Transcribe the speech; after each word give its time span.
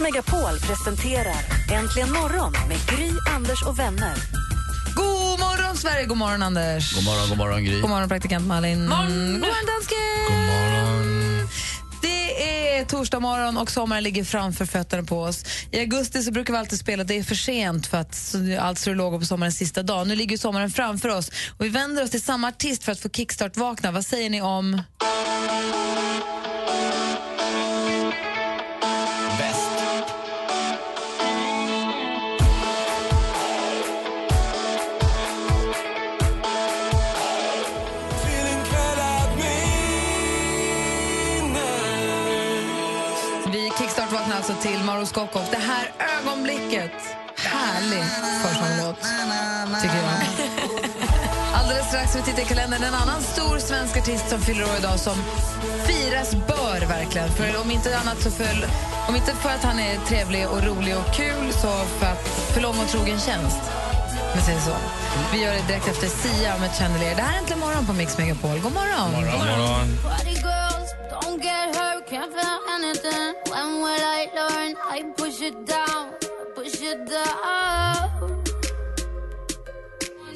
Megapol 0.00 0.58
presenterar 0.58 1.36
Äntligen 1.72 2.12
morgon 2.12 2.52
med 2.68 2.78
Gry, 2.86 3.10
Anders 3.36 3.62
och 3.62 3.78
vänner. 3.78 4.14
God 4.94 5.38
morgon, 5.40 5.76
Sverige! 5.76 6.06
God 6.06 6.16
morgon, 6.16 6.42
Anders. 6.42 6.94
God 6.94 7.04
morgon, 7.04 7.28
god 7.28 7.38
morgon 7.38 7.64
Gry. 7.64 7.80
God 7.80 7.90
morgon, 7.90 8.08
praktikant 8.08 8.46
Malin. 8.46 8.88
Morgon. 8.88 9.06
God 9.06 9.40
morgon, 9.40 9.66
dansken. 9.66 9.98
God 10.28 10.36
morgon. 10.36 11.48
Det 12.02 12.78
är 12.78 12.84
torsdag 12.84 13.20
morgon 13.20 13.56
och 13.56 13.70
sommaren 13.70 14.02
ligger 14.02 14.24
framför 14.24 14.66
fötterna 14.66 15.02
på 15.02 15.22
oss. 15.22 15.44
I 15.70 15.80
augusti 15.80 16.22
så 16.22 16.32
brukar 16.32 16.52
vi 16.52 16.58
alltid 16.58 16.78
spela 16.78 17.04
Det 17.04 17.18
är 17.18 17.22
för 17.22 17.34
sent 17.34 17.86
för 17.86 17.98
att 17.98 18.34
alltså 18.60 18.92
låg 18.94 19.20
på 19.20 19.26
sommarens 19.26 19.56
sista 19.56 19.82
dag. 19.82 20.06
Nu 20.06 20.16
ligger 20.16 20.36
sommaren 20.36 20.70
framför 20.70 21.08
oss 21.08 21.30
och 21.58 21.64
vi 21.64 21.68
vänder 21.68 22.02
oss 22.02 22.10
till 22.10 22.22
samma 22.22 22.48
artist 22.48 22.84
för 22.84 22.92
att 22.92 23.00
få 23.00 23.08
kickstart-vakna. 23.08 23.92
Vad 23.92 24.06
säger 24.06 24.30
ni 24.30 24.42
om... 24.42 24.82
alltså 44.50 44.68
till 44.68 44.84
Mauro 44.84 45.06
Scocco. 45.06 45.38
Det 45.50 45.56
här 45.56 45.92
ögonblicket, 46.18 46.92
härlig 47.36 48.04
försånglåt, 48.42 49.02
tycker 49.82 49.96
jag. 49.96 50.12
Alldeles 51.54 51.86
strax 51.88 52.16
vi 52.16 52.22
tittar 52.22 52.42
i 52.42 52.44
kalendern. 52.44 52.82
En 52.82 52.94
annan 52.94 53.22
stor 53.22 53.58
svensk 53.58 53.96
artist 53.96 54.28
som 54.28 54.40
fyller 54.40 54.64
år 54.64 54.76
idag 54.78 54.98
som 54.98 55.16
firas 55.86 56.34
bör 56.34 56.86
verkligen. 56.88 57.30
För 57.30 57.60
om 57.62 57.70
inte 57.70 57.98
annat 57.98 58.22
så 58.22 58.30
för, 58.30 58.66
om 59.08 59.16
inte 59.16 59.34
för 59.34 59.50
att 59.50 59.64
han 59.64 59.78
är 59.78 59.98
trevlig 60.08 60.48
och 60.48 60.62
rolig 60.64 60.96
och 60.96 61.14
kul 61.14 61.52
så 61.52 61.70
för, 61.98 62.06
att, 62.06 62.28
för 62.52 62.60
lång 62.60 62.78
och 62.78 62.88
trogen 62.88 63.18
tjänst. 63.20 63.60
Jag 64.34 64.42
säger 64.42 64.60
så. 64.60 64.76
Vi 65.32 65.44
gör 65.44 65.52
det 65.52 65.66
direkt 65.68 65.88
efter 65.88 66.08
Sia 66.08 66.58
med 66.58 66.70
Chandelier. 66.70 67.16
Det 67.16 67.22
här 67.22 67.34
är 67.34 67.38
Äntligen 67.38 67.60
morgon 67.60 67.86
på 67.86 67.92
Mix 67.92 68.18
Megapol. 68.18 68.58
God 68.58 68.72
morgon! 68.72 69.10
God 69.12 69.38
morgon. 69.38 69.98
Party 70.02 70.30
girls, 70.30 70.44
don't 70.44 70.59
it 75.50 75.66
down, 75.66 76.04
push 76.54 76.82
it 76.82 77.00
down. 77.06 78.10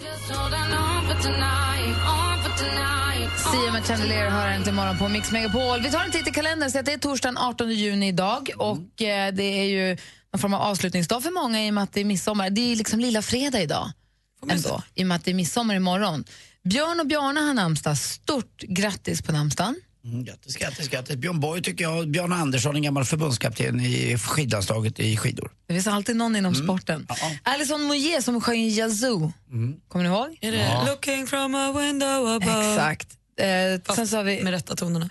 Just 0.07 0.31
holding 0.31 0.71
on 0.85 1.01
for 1.09 1.23
tonight, 1.23 1.95
on 2.17 2.43
for 2.43 2.53
tonight. 2.65 3.31
Sia 3.39 3.73
med 3.73 3.87
Chandelier 3.87 4.31
hör 4.31 4.49
Äntligen 4.49 4.75
morgon 4.75 4.99
på 4.99 5.09
Mix 5.09 5.33
Megapol. 5.33 5.81
Vi 5.83 5.91
tar 5.91 6.05
en 6.05 6.11
titt 6.11 6.29
i 6.29 6.31
kalendern. 6.31 6.71
Så 6.71 6.79
att 6.79 6.87
det 6.87 6.93
är 6.93 6.99
torsdagen 6.99 7.39
18 7.39 7.71
juni 7.71 8.09
idag. 8.09 8.51
Och 8.59 9.03
eh, 9.03 9.35
Det 9.35 9.43
är 9.61 9.65
ju 9.65 9.97
någon 10.33 10.41
form 10.41 10.55
av 10.55 10.63
avslutningsdag 10.63 11.23
för 11.23 11.31
många 11.31 11.67
i 11.67 11.71
och 11.71 11.75
med 11.75 11.85
att 11.85 11.93
det 11.93 12.01
är 12.01 12.05
midsommar. 12.05 12.51
Det 12.51 12.73
är 12.73 12.77
liksom 12.77 13.01
lilla 13.01 13.23
fredag 13.23 13.63
idag. 13.63 13.91
Ändå, 14.51 14.83
I 14.95 15.03
och 15.03 15.07
med 15.07 15.17
att 15.17 15.25
det 15.25 15.31
är 15.31 15.35
midsommar 15.35 15.75
imorgon. 15.75 16.25
Björn 16.65 17.01
och 17.01 17.07
Bjarne 17.07 17.41
har 17.41 17.55
namnsdag. 17.55 17.99
Stort 17.99 18.63
grattis 18.63 19.23
på 19.23 19.33
namnsdagen. 19.33 19.77
Mm, 20.05 20.25
grattis, 20.25 20.57
grattis, 20.57 20.89
grattis. 20.89 21.17
Björn 21.17 21.41
Borg 21.41 21.63
tycker 21.63 21.85
jag, 21.85 22.09
Björn 22.09 22.33
Andersson, 22.33 22.77
en 22.77 22.83
gammal 22.83 23.05
förbundskapten 23.05 23.81
i 23.81 24.19
skidlandslaget 24.19 25.01
i 25.01 25.17
skidor. 25.17 25.51
Det 25.67 25.75
finns 25.75 25.87
alltid 25.87 26.17
någon 26.17 26.37
inom 26.37 26.55
sporten. 26.55 27.07
Ja. 27.09 27.17
Alison 27.43 27.83
Moyet 27.83 28.25
som 28.25 28.41
sjöng 28.41 28.61
Yazoo. 28.61 29.33
Kommer 29.89 30.05
ni 30.05 30.11
ihåg? 30.11 30.39
Är 30.41 30.53
det 30.53 30.87
Looking 30.87 31.27
from 31.27 31.55
a 31.55 31.73
window 31.73 32.29
above? 32.29 32.73
Exakt. 32.73 33.09
Eh, 33.41 33.95
sen 33.95 34.09
så 34.09 34.17
har 34.17 34.25
vi... 34.25 34.43
Med 34.43 34.53
rätta 34.53 34.77
tonerna. 34.77 35.09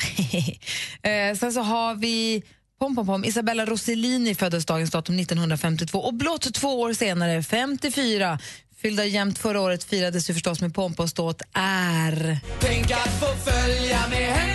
eh, 1.02 1.38
sen 1.38 1.54
så 1.54 1.62
har 1.62 1.96
vi 1.96 2.44
pom, 2.80 2.96
pom, 2.96 3.06
pom. 3.06 3.26
Isabella 3.26 3.66
Rossellini 3.66 4.36
föddes 4.36 4.66
dagens 4.66 4.92
datum 4.92 5.20
1952 5.20 6.00
och 6.00 6.14
blott 6.14 6.54
två 6.54 6.82
år 6.82 6.94
senare, 6.94 7.44
54, 7.44 8.40
fyllda 8.82 9.06
jämnt 9.06 9.40
förra 9.40 9.62
året 9.62 9.84
firades 9.84 10.30
ju 10.30 10.34
förstås 10.34 10.62
med 10.62 10.74
pompa 10.74 11.04
och 11.04 11.10
ståt 11.10 11.42
är... 11.54 12.40
Tänk 12.60 12.92
att 12.92 13.20
få 13.20 13.52
följa 13.52 14.08
med 14.10 14.34
hem 14.34 14.53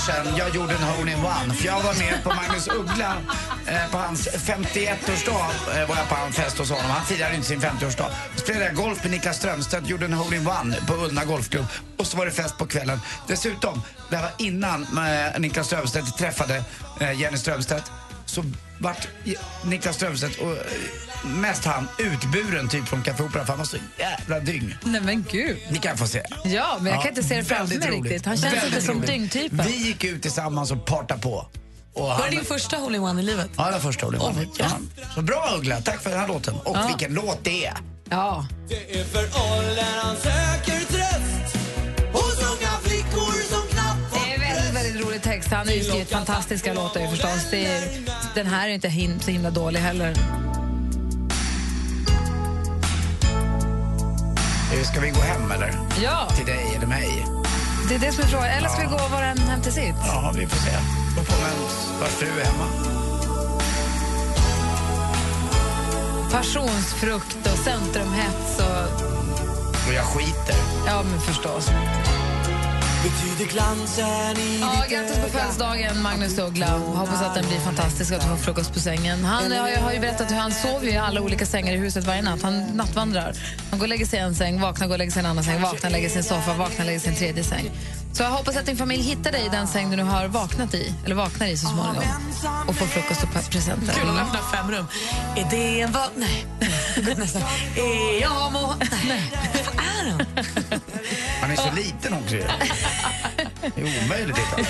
sedan, 0.00 0.36
jag 0.36 0.54
gjorde 0.54 0.74
en 0.74 0.82
hole-in-one. 0.82 1.54
För 1.54 1.66
jag 1.66 1.82
var 1.82 1.94
med 1.94 2.24
på 2.24 2.28
Magnus 2.28 2.68
Uggla, 2.68 3.16
eh, 3.66 3.90
på 3.90 3.98
hans 3.98 4.28
51-årsdag 4.28 5.50
eh, 5.80 5.88
var 5.88 5.96
jag 5.96 6.08
på 6.08 6.14
en 6.26 6.32
fest 6.32 6.58
hos 6.58 6.70
honom. 6.70 6.90
Han 6.90 7.06
firade 7.06 7.34
inte 7.34 7.46
sin 7.46 7.60
50-årsdag. 7.60 8.10
Då 8.34 8.40
spelade 8.40 8.64
jag 8.64 8.74
golf 8.74 9.02
med 9.02 9.10
Niklas 9.10 9.36
Strömstedt, 9.36 9.88
gjorde 9.88 10.04
en 10.04 10.12
hole-in-one 10.12 10.76
på 10.86 10.94
Ullna 10.94 11.24
Golfklubb. 11.24 11.66
Och 11.96 12.06
så 12.06 12.16
var 12.16 12.26
det 12.26 12.32
fest 12.32 12.58
på 12.58 12.66
kvällen. 12.66 13.00
Dessutom, 13.26 13.82
det 14.10 14.16
här 14.16 14.22
var 14.22 14.32
innan 14.38 14.82
eh, 14.82 15.40
Niklas 15.40 15.66
Strömstedt 15.66 16.18
träffade 16.18 16.64
eh, 17.00 17.20
Jenny 17.20 17.36
Strömstedt. 17.36 17.92
Så 18.26 18.44
vart 18.80 19.08
Niklas 19.64 19.96
Strömstedt 19.96 20.38
och 20.38 20.50
eh, 20.50 20.56
mest 21.24 21.64
han 21.64 21.88
utburen 21.98 22.68
typ 22.68 22.88
från 22.88 23.02
Café 23.02 23.22
Opera 23.22 23.42
för 23.44 23.48
han 23.52 23.58
var 23.58 23.64
så 23.66 23.76
jävla 23.98 24.40
dyng. 24.40 24.76
Nej 24.84 25.00
men 25.00 25.24
gud. 25.30 25.56
Ni 25.70 25.78
kan 25.78 25.98
få 25.98 26.06
se. 26.06 26.22
Ja, 26.44 26.76
men 26.80 26.86
jag 26.86 26.96
Ja, 26.96 27.00
kan 27.02 27.08
inte 27.08 27.22
se 27.22 27.36
det 27.36 27.44
framför 27.44 27.78
mig 27.78 27.88
roligt. 27.88 28.02
riktigt. 28.04 28.26
Han 28.26 28.36
känns 28.36 28.54
Väldigt 28.54 28.72
inte 28.72 28.86
som 28.86 29.00
dyngtypen. 29.00 29.66
Vi 29.66 29.86
gick 29.86 30.04
ut 30.04 30.22
tillsammans 30.22 30.70
och 30.70 30.84
partade 30.86 31.20
på. 31.20 31.46
Och 31.94 32.02
Var 32.02 32.10
han, 32.14 32.22
det 32.22 32.30
din 32.36 32.44
första 32.44 32.76
hole-in-one 32.76 33.20
i 33.20 33.24
livet? 33.24 33.50
Ja, 33.56 33.64
det 33.66 33.72
var 33.72 33.78
första 33.78 34.06
hole 34.06 34.18
Åh, 34.20 34.32
ja. 34.58 34.66
Så 35.14 35.22
bra 35.22 35.54
Uggla, 35.58 35.80
tack 35.80 36.02
för 36.02 36.10
den 36.10 36.18
här 36.20 36.28
låten. 36.28 36.54
Och 36.54 36.76
Ja. 36.76 36.86
vilken 36.86 37.14
låt 37.14 37.38
det 37.44 37.66
är. 37.66 37.76
Ja. 38.10 38.46
Det 38.68 39.00
är 39.00 39.04
för 39.04 39.18
åldern 39.22 40.16
text. 45.50 45.56
Han 45.58 45.66
har 45.68 45.74
ju 45.74 45.84
skrivit 45.84 46.10
fantastiska 46.10 46.72
låtar 46.74 47.06
förstås. 47.06 47.52
Är, 47.52 47.80
den 48.34 48.46
här 48.46 48.68
är 48.68 48.72
inte 48.72 48.88
hin- 48.88 49.20
så 49.24 49.30
himla 49.30 49.50
dålig 49.50 49.80
heller. 49.80 50.14
Eh, 54.72 54.82
Ska 54.92 55.00
vi 55.00 55.10
gå 55.10 55.20
hem 55.20 55.50
eller? 55.52 55.74
Ja, 56.02 56.28
Till 56.36 56.46
dig 56.46 56.64
eller 56.76 56.86
mig? 56.86 57.26
det 57.88 57.94
är 57.94 57.98
det 57.98 58.12
som 58.12 58.24
är 58.24 58.28
frågan. 58.28 58.46
Eller 58.48 58.68
ska 58.68 58.80
vi 58.80 58.86
gå 58.86 58.96
var 58.96 59.22
och 59.22 59.28
en 59.28 59.38
hem 59.38 59.62
till 59.62 59.72
sitt? 59.72 59.94
Ja, 60.06 60.32
vi 60.36 60.46
får 60.46 60.56
se. 60.56 60.76
Då 61.16 61.22
får 61.24 61.40
man 61.42 61.50
vars 62.00 62.10
fru 62.10 62.26
är 62.40 62.44
hemma. 62.44 62.66
Passionsfrukt 66.32 67.36
och 67.52 67.58
centrumhets 67.58 68.58
och... 68.58 69.06
Och 69.88 69.94
jag 69.94 70.04
skiter. 70.04 70.54
Ja, 70.86 71.02
men 71.02 71.20
förstås. 71.20 71.70
Betyder 73.02 73.52
glansen 73.52 74.36
i 74.38 74.58
Ja, 74.60 74.82
ditt 74.82 74.90
grattis 74.90 75.18
på 75.18 75.28
födelsedagen, 75.28 76.02
Magnus 76.02 76.38
Uggla. 76.38 76.66
Hoppas 76.78 77.22
att 77.22 77.34
den 77.34 77.46
blir 77.48 77.58
fantastisk 77.58 78.10
och 78.12 78.16
att 78.16 78.22
du 78.22 78.28
får 78.28 78.36
frukost 78.36 78.74
på 78.74 78.80
sängen. 78.80 79.24
Han 79.24 79.52
har 79.52 79.68
ju, 79.68 79.76
har 79.76 79.92
ju 79.92 80.00
berättat 80.00 80.30
hur 80.30 80.36
han 80.36 80.52
sover 80.52 80.88
i 80.88 80.96
alla 80.96 81.20
olika 81.20 81.46
sängar 81.46 81.74
i 81.74 81.76
huset 81.76 82.04
varje 82.04 82.22
natt. 82.22 82.42
Han 82.42 82.60
nattvandrar. 82.60 83.36
Han 83.70 83.78
går 83.78 83.84
och 83.84 83.88
lägger 83.88 84.06
sig 84.06 84.18
i 84.18 84.22
en 84.22 84.34
säng, 84.34 84.60
vaknar, 84.60 84.86
går 84.86 84.94
och 84.94 84.98
lägger 84.98 85.12
sig 85.12 85.22
i 85.22 85.24
en 85.24 85.30
annan 85.30 85.44
säng, 85.44 85.62
vaknar, 85.62 85.90
lägger 85.90 86.08
sig 86.08 86.16
i 86.16 86.18
en 86.18 86.24
soffa, 86.24 86.54
vaknar, 86.54 86.84
lägger 86.84 87.00
sig 87.00 87.08
i 87.08 87.12
en 87.12 87.18
tredje 87.18 87.44
säng. 87.44 87.70
Så 88.12 88.22
jag 88.22 88.30
hoppas 88.30 88.56
att 88.56 88.66
din 88.66 88.76
familj 88.76 89.02
hittar 89.02 89.32
dig 89.32 89.46
i 89.46 89.48
den 89.48 89.66
säng 89.66 89.90
du 89.90 89.96
nu 89.96 90.02
har 90.02 90.28
vaknat 90.28 90.74
i, 90.74 90.94
eller 91.04 91.14
vaknar 91.14 91.46
i 91.46 91.56
så 91.56 91.66
småningom. 91.66 92.04
Och 92.66 92.76
får 92.76 92.86
frukost 92.86 93.22
och 93.22 93.50
presenter. 93.50 93.92
Kul, 93.92 94.06
de 94.06 94.16
öppnar 94.18 94.40
fem 94.56 94.70
rum. 94.70 94.86
Är 95.36 95.46
det 95.50 95.80
en 95.80 95.92
vad? 95.92 96.08
Nej. 96.16 96.46
Nästa. 97.02 97.38
Är 97.76 98.20
jag 98.20 98.52
må... 98.52 98.74
Nej. 99.08 99.32
Vad 99.66 99.84
är 99.84 100.10
han? 100.10 100.20
Han 101.40 101.50
är 101.50 101.56
så 101.56 101.74
liten 101.74 102.14
också. 102.14 102.36
Det 103.74 103.80
är 103.80 104.04
omöjligt 104.04 104.36
att. 104.38 104.66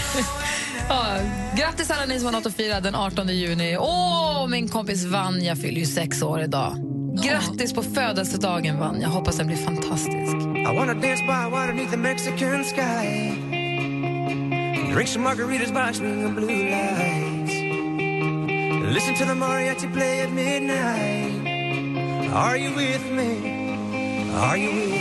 Ja, 0.88 1.16
grattis 1.56 1.90
alla 1.90 2.06
ni 2.06 2.18
som 2.18 2.24
har 2.24 2.32
något 2.32 2.46
att 2.46 2.56
fira 2.56 2.80
den 2.80 2.94
18 2.94 3.28
juni. 3.28 3.76
Åh, 3.80 4.46
min 4.48 4.68
kompis 4.68 5.04
Vanja 5.04 5.56
fyller 5.56 5.80
ju 5.80 5.86
sex 5.86 6.22
år 6.22 6.40
idag. 6.40 6.76
Grattis 7.24 7.72
på 7.72 7.82
födelsedagen 7.82 8.78
Vanja. 8.78 9.08
Hoppas 9.08 9.36
den 9.36 9.46
blir 9.46 9.56
fantastisk. 9.56 10.36
I 10.56 10.76
wanna 10.76 10.94
dance 10.94 11.22
by 11.22 11.50
water 11.50 11.72
beneath 11.72 11.90
the 11.90 11.96
Mexican 11.96 12.64
sky. 12.64 13.30
Drink 14.94 15.08
some 15.08 15.24
margaritas 15.24 15.72
by 15.72 15.92
swinging 15.98 16.34
blue 16.34 16.70
lights. 16.70 17.54
Listen 18.94 19.14
to 19.14 19.24
the 19.24 19.34
mariachi 19.34 19.92
play 19.92 20.20
at 20.22 20.30
midnight. 20.30 21.39
Are 22.32 22.56
you 22.56 22.70
with 22.76 23.10
me? 23.10 24.30
Are 24.34 24.56
you 24.56 24.70
with 24.70 24.88
me? 24.88 25.00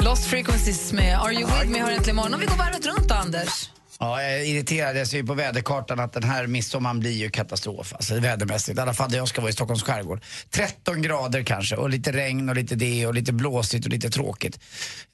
Lost 0.00 0.26
Frequencies 0.26 0.92
med 0.92 1.18
Are 1.18 1.32
You 1.32 1.46
With 1.46 1.70
Me 1.70 1.78
har 1.78 1.90
äntligen 1.90 2.16
morgon. 2.16 2.40
Vi 2.40 2.46
går 2.46 2.56
varvet 2.56 2.86
runt, 2.86 3.10
Anders. 3.10 3.70
Ja, 4.00 4.22
jag 4.22 4.34
är 4.34 4.40
irriterad. 4.44 4.96
Jag 4.96 5.06
ser 5.08 5.16
ju 5.16 5.26
på 5.26 5.34
väderkartan 5.34 6.00
att 6.00 6.12
den 6.12 6.22
här 6.22 6.46
midsommaren 6.46 7.00
blir 7.00 7.12
ju 7.12 7.30
katastrof. 7.30 7.92
Alltså 7.94 8.20
vädermässigt. 8.20 8.78
I 8.78 8.80
alla 8.80 8.94
fall 8.94 9.10
där 9.10 9.16
jag 9.18 9.28
ska 9.28 9.40
vara 9.40 9.50
i 9.50 9.52
Stockholms 9.52 9.82
skärgård. 9.82 10.24
13 10.50 11.02
grader 11.02 11.42
kanske 11.42 11.76
och 11.76 11.90
lite 11.90 12.12
regn 12.12 12.48
och 12.48 12.54
lite 12.54 12.74
det 12.74 13.06
och 13.06 13.14
lite 13.14 13.32
blåsigt 13.32 13.84
och 13.86 13.90
lite 13.90 14.10
tråkigt. 14.10 14.58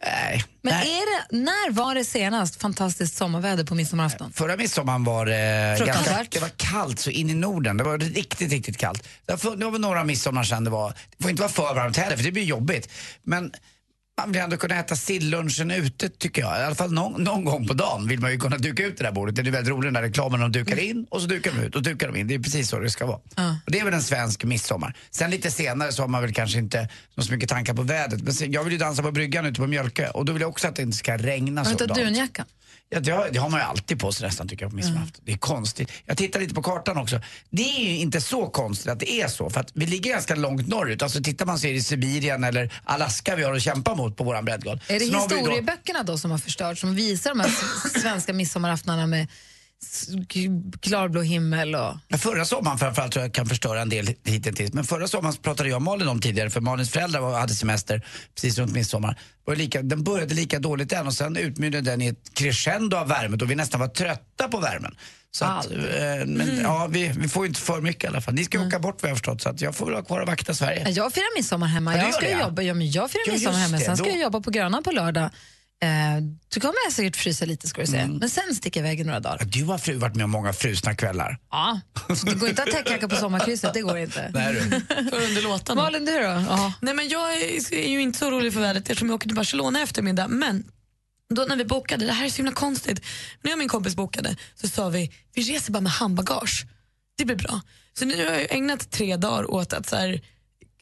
Nej. 0.04 0.44
Men 0.62 0.74
Nej. 0.74 0.88
är 0.92 1.00
det, 1.00 1.36
när 1.36 1.70
var 1.72 1.94
det 1.94 2.04
senast 2.04 2.60
fantastiskt 2.60 3.16
sommarväder 3.16 3.64
på 3.64 3.74
midsommarafton? 3.74 4.32
Förra 4.32 4.56
midsommaren 4.56 5.04
var 5.04 5.26
det 5.26 5.76
ganska, 5.78 5.84
Fruktansvärt. 5.84 6.30
det 6.30 6.40
var 6.40 6.50
kallt 6.56 6.98
så 6.98 7.10
in 7.10 7.30
i 7.30 7.34
Norden. 7.34 7.76
Det 7.76 7.84
var 7.84 7.98
riktigt, 7.98 8.52
riktigt 8.52 8.78
kallt. 8.78 9.08
Det 9.26 9.44
var, 9.44 9.56
det 9.56 9.64
var 9.64 9.78
några 9.78 10.04
midsommar 10.04 10.44
sedan 10.44 10.64
det 10.64 10.70
var, 10.70 10.94
det 11.16 11.22
får 11.22 11.30
inte 11.30 11.42
vara 11.42 11.52
för 11.52 11.74
varmt 11.74 11.96
heller 11.96 12.16
för 12.16 12.24
det 12.24 12.32
blir 12.32 12.44
jobbigt. 12.44 12.88
Men 13.22 13.52
man 14.18 14.32
vill 14.32 14.40
ändå 14.42 14.56
kunna 14.56 14.74
äta 14.80 14.96
sillunchen 14.96 15.70
ute 15.70 16.08
tycker 16.08 16.42
jag. 16.42 16.60
I 16.60 16.62
alla 16.64 16.74
fall 16.74 16.92
någon, 16.92 17.22
någon 17.24 17.44
gång 17.44 17.66
på 17.66 17.74
dagen 17.74 18.08
vill 18.08 18.20
man 18.20 18.30
ju 18.32 18.38
kunna 18.38 18.58
duka 18.58 18.84
ut 18.86 18.96
det 18.98 19.04
där 19.04 19.12
bordet. 19.12 19.36
Det 19.36 19.42
är 19.42 19.50
väldigt 19.50 19.70
roligt 19.72 19.86
den 19.86 19.94
där 19.94 20.02
reklamen. 20.02 20.40
De 20.40 20.52
dukar 20.52 20.78
in 20.78 21.06
och 21.10 21.20
så 21.20 21.26
dukar 21.26 21.52
de 21.52 21.60
ut 21.66 21.76
och 21.76 21.82
dukar 21.82 22.08
de 22.12 22.16
in. 22.20 22.26
Det 22.26 22.34
är 22.34 22.38
precis 22.38 22.68
så 22.68 22.78
det 22.78 22.90
ska 22.90 23.06
vara. 23.06 23.16
Och 23.66 23.72
det 23.72 23.80
är 23.80 23.84
väl 23.84 23.94
en 23.94 24.02
svensk 24.02 24.44
midsommar. 24.44 24.96
Sen 25.10 25.30
lite 25.30 25.50
senare 25.50 25.92
så 25.92 26.02
har 26.02 26.08
man 26.08 26.22
väl 26.22 26.34
kanske 26.34 26.58
inte 26.58 26.88
så 27.18 27.32
mycket 27.32 27.48
tankar 27.48 27.74
på 27.74 27.82
vädret. 27.82 28.22
Men 28.22 28.34
sen, 28.34 28.52
jag 28.52 28.64
vill 28.64 28.72
ju 28.72 28.78
dansa 28.78 29.02
på 29.02 29.10
bryggan 29.12 29.46
ute 29.46 29.60
på 29.60 29.66
Mjölkö 29.66 30.08
och 30.08 30.24
då 30.24 30.32
vill 30.32 30.42
jag 30.42 30.50
också 30.50 30.68
att 30.68 30.76
det 30.76 30.82
inte 30.82 30.96
ska 30.96 31.16
regna 31.16 31.60
Har 31.60 31.64
så. 31.64 31.68
du 31.78 31.84
inte 31.84 31.86
dagen. 32.00 32.04
dunjackan? 32.12 32.46
Ja, 32.94 33.00
det, 33.00 33.10
har, 33.10 33.28
det 33.32 33.38
har 33.38 33.48
man 33.48 33.60
ju 33.60 33.66
alltid 33.66 34.00
på 34.00 34.12
sig 34.12 34.26
nästan 34.26 34.48
tycker 34.48 34.64
jag 34.64 34.70
på 34.70 34.76
midsommarafton. 34.76 35.20
Det 35.24 35.32
är 35.32 35.36
konstigt. 35.36 35.92
Jag 36.06 36.16
tittar 36.16 36.40
lite 36.40 36.54
på 36.54 36.62
kartan 36.62 36.96
också. 36.96 37.20
Det 37.50 37.62
är 37.62 37.80
ju 37.84 37.96
inte 37.98 38.20
så 38.20 38.46
konstigt 38.46 38.88
att 38.88 39.00
det 39.00 39.12
är 39.12 39.28
så 39.28 39.50
för 39.50 39.60
att 39.60 39.70
vi 39.74 39.86
ligger 39.86 40.10
ganska 40.10 40.34
långt 40.34 40.68
norrut. 40.68 41.02
Alltså 41.02 41.22
tittar 41.22 41.46
man 41.46 41.58
så 41.58 41.66
är 41.66 41.74
det 41.74 41.80
Sibirien 41.80 42.44
eller 42.44 42.72
Alaska 42.84 43.36
vi 43.36 43.42
har 43.44 43.54
att 43.54 43.62
kämpa 43.62 43.94
mot 43.94 44.16
på 44.16 44.24
våran 44.24 44.44
breddgrad. 44.44 44.80
Är 44.88 44.94
det 44.94 45.00
Sen 45.00 45.08
ju 45.08 45.12
då- 45.14 45.18
historieböckerna 45.20 46.02
då 46.02 46.18
som 46.18 46.30
har 46.30 46.38
förstört, 46.38 46.78
som 46.78 46.94
visar 46.94 47.30
de 47.30 47.40
här 47.40 47.50
svenska 48.00 48.32
midsommaraftnarna 48.32 49.06
med 49.06 49.26
klarblå 50.80 51.22
himmel 51.22 51.74
och... 51.74 51.94
Ja, 52.08 52.18
Förra 52.18 52.44
sommaren 52.44 52.78
framförallt 52.78 53.12
tror 53.12 53.24
jag 53.24 53.34
kan 53.34 53.46
förstöra 53.46 53.82
en 53.82 53.88
del 53.88 54.14
hittills. 54.24 54.72
Men 54.72 54.84
förra 54.84 55.08
sommaren 55.08 55.36
pratade 55.42 55.68
jag 55.68 55.76
och 55.76 55.82
Malin 55.82 56.08
om 56.08 56.20
tidigare 56.20 56.50
för 56.50 56.60
Malins 56.60 56.90
föräldrar 56.90 57.20
var, 57.20 57.40
hade 57.40 57.54
semester 57.54 58.06
precis 58.34 58.58
runt 58.58 58.72
midsommar. 58.72 59.18
Var 59.44 59.56
lika, 59.56 59.82
den 59.82 60.04
började 60.04 60.34
lika 60.34 60.58
dåligt 60.58 60.90
den 60.90 61.06
och 61.06 61.14
sen 61.14 61.36
utmynnade 61.36 61.90
den 61.90 62.02
i 62.02 62.06
ett 62.06 62.34
crescendo 62.34 62.96
av 62.96 63.08
värme 63.08 63.36
då 63.36 63.46
vi 63.46 63.54
nästan 63.54 63.80
var 63.80 63.88
trötta 63.88 64.48
på 64.48 64.58
värmen. 64.58 64.94
Så 65.30 65.44
att, 65.44 65.70
eh, 65.70 66.26
men 66.26 66.60
ja, 66.62 66.86
vi, 66.90 67.12
vi 67.18 67.28
får 67.28 67.46
inte 67.46 67.60
för 67.60 67.80
mycket 67.80 68.04
i 68.04 68.06
alla 68.06 68.20
fall. 68.20 68.34
Ni 68.34 68.44
ska 68.44 68.58
ju 68.58 68.66
åka 68.66 68.78
bort 68.78 69.02
vad 69.02 69.10
jag 69.10 69.16
förstått 69.16 69.42
så 69.42 69.48
att 69.48 69.60
jag 69.60 69.74
får 69.76 69.86
väl 69.86 69.94
vara 69.94 70.04
kvar 70.04 70.20
och 70.20 70.26
vakta 70.26 70.54
Sverige. 70.54 70.88
Jag 70.90 71.12
firar 71.12 71.36
midsommar 71.38 71.66
hemma. 71.66 71.96
Ja, 71.96 72.04
jag 72.04 72.14
ska 72.14 72.26
det, 72.26 72.30
ja. 72.30 72.40
jobba. 72.40 72.62
Ja, 72.62 72.74
men 72.74 72.90
jag 72.90 73.10
firar 73.10 73.22
Ja, 73.26 73.32
midsommar 73.32 73.58
hemma. 73.58 73.78
Sen 73.78 73.96
ska 73.96 74.04
då- 74.06 74.10
jag 74.12 74.20
jobba 74.20 74.40
på 74.40 74.50
Gröna 74.50 74.82
på 74.82 74.90
lördag. 74.90 75.30
Eh, 75.82 76.22
då 76.54 76.60
kommer 76.60 76.74
jag 76.84 76.92
säkert 76.92 77.16
frysa 77.16 77.44
lite 77.44 77.68
ska 77.68 77.80
du 77.80 77.86
se. 77.86 78.06
Men 78.06 78.30
sen 78.30 78.54
sticker 78.54 78.80
jag 78.80 78.86
iväg 78.86 79.00
i 79.00 79.04
några 79.04 79.20
dagar. 79.20 79.44
Du 79.44 79.64
har 79.64 79.78
fru, 79.78 79.96
varit 79.96 80.14
med 80.14 80.24
om 80.24 80.30
många 80.30 80.52
frusna 80.52 80.94
kvällar. 80.94 81.38
Ja, 81.50 81.80
så 82.16 82.26
det 82.26 82.34
går 82.34 82.48
inte 82.48 82.62
att 82.62 82.72
ha 82.72 82.78
täckjacka 82.78 83.08
på 83.08 83.16
sommarkrysset, 83.16 83.74
det 83.74 83.80
går 83.80 83.98
inte. 83.98 84.30
Nej, 84.34 84.54
du. 84.54 84.60
För. 84.60 85.74
Malin, 85.74 86.04
du 86.04 86.12
då? 86.12 86.72
Nej, 86.80 86.94
men 86.94 87.08
jag 87.08 87.34
är 87.34 87.74
är 87.74 87.88
ju 87.88 88.02
inte 88.02 88.18
så 88.18 88.30
rolig 88.30 88.52
för 88.52 88.60
vädret 88.60 88.90
eftersom 88.90 89.08
jag 89.08 89.14
åker 89.14 89.28
till 89.28 89.36
Barcelona 89.36 89.80
i 89.80 89.82
eftermiddag. 89.82 90.28
Men 90.28 90.64
då 91.34 91.42
när 91.42 91.56
vi 91.56 91.64
bokade, 91.64 92.06
det 92.06 92.12
här 92.12 92.24
är 92.24 92.30
så 92.30 92.36
himla 92.36 92.52
konstigt. 92.52 93.00
När 93.42 93.50
jag 93.50 93.56
och 93.56 93.58
min 93.58 93.68
kompis 93.68 93.96
bokade 93.96 94.36
så 94.54 94.68
sa 94.68 94.88
vi 94.88 95.12
vi 95.34 95.42
reser 95.42 95.72
bara 95.72 95.80
med 95.80 95.92
handbagage. 95.92 96.66
Det 97.16 97.24
blir 97.24 97.36
bra. 97.36 97.60
Så 97.98 98.04
nu 98.04 98.16
har 98.26 98.34
jag 98.34 98.54
ägnat 98.54 98.90
tre 98.90 99.16
dagar 99.16 99.50
åt 99.50 99.72
att 99.72 99.88
så 99.88 99.96
här, 99.96 100.20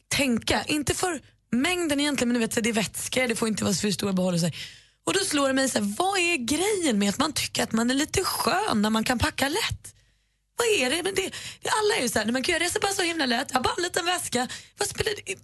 tänka, 0.07 0.63
inte 0.63 0.93
för 0.93 1.21
mängden 1.51 1.99
egentligen, 1.99 2.27
men 2.29 2.33
du 2.33 2.39
vet, 2.39 2.53
så 2.53 2.61
det 2.61 2.69
är 2.69 2.73
vätska, 2.73 3.27
det 3.27 3.35
får 3.35 3.47
inte 3.47 3.63
vara 3.63 3.73
för 3.73 3.91
stora 3.91 4.13
behållelser. 4.13 4.55
Och 5.05 5.13
då 5.13 5.19
slår 5.19 5.47
det 5.47 5.53
mig, 5.53 5.69
så 5.69 5.79
här, 5.79 5.95
vad 5.97 6.19
är 6.19 6.37
grejen 6.37 6.99
med 6.99 7.09
att 7.09 7.17
man 7.17 7.33
tycker 7.33 7.63
att 7.63 7.71
man 7.71 7.89
är 7.91 7.95
lite 7.95 8.23
skön 8.23 8.81
när 8.81 8.89
man 8.89 9.03
kan 9.03 9.19
packa 9.19 9.49
lätt? 9.49 9.95
Vad 10.57 10.67
är 10.67 10.89
det? 10.97 11.03
Men 11.03 11.15
det 11.15 11.31
alla 11.69 11.95
är 11.97 12.01
ju 12.01 12.09
såhär, 12.09 12.31
man 12.31 12.43
kan 12.43 12.59
reser 12.59 12.79
bara 12.79 12.91
så 12.91 13.01
himla 13.01 13.25
lätt, 13.25 13.47
jag 13.51 13.57
har 13.57 13.63
bara 13.63 13.73
en 13.77 13.83
liten 13.83 14.05
väska. 14.05 14.47
Vad 14.77 14.87
spelar 14.87 15.11
det? 15.25 15.35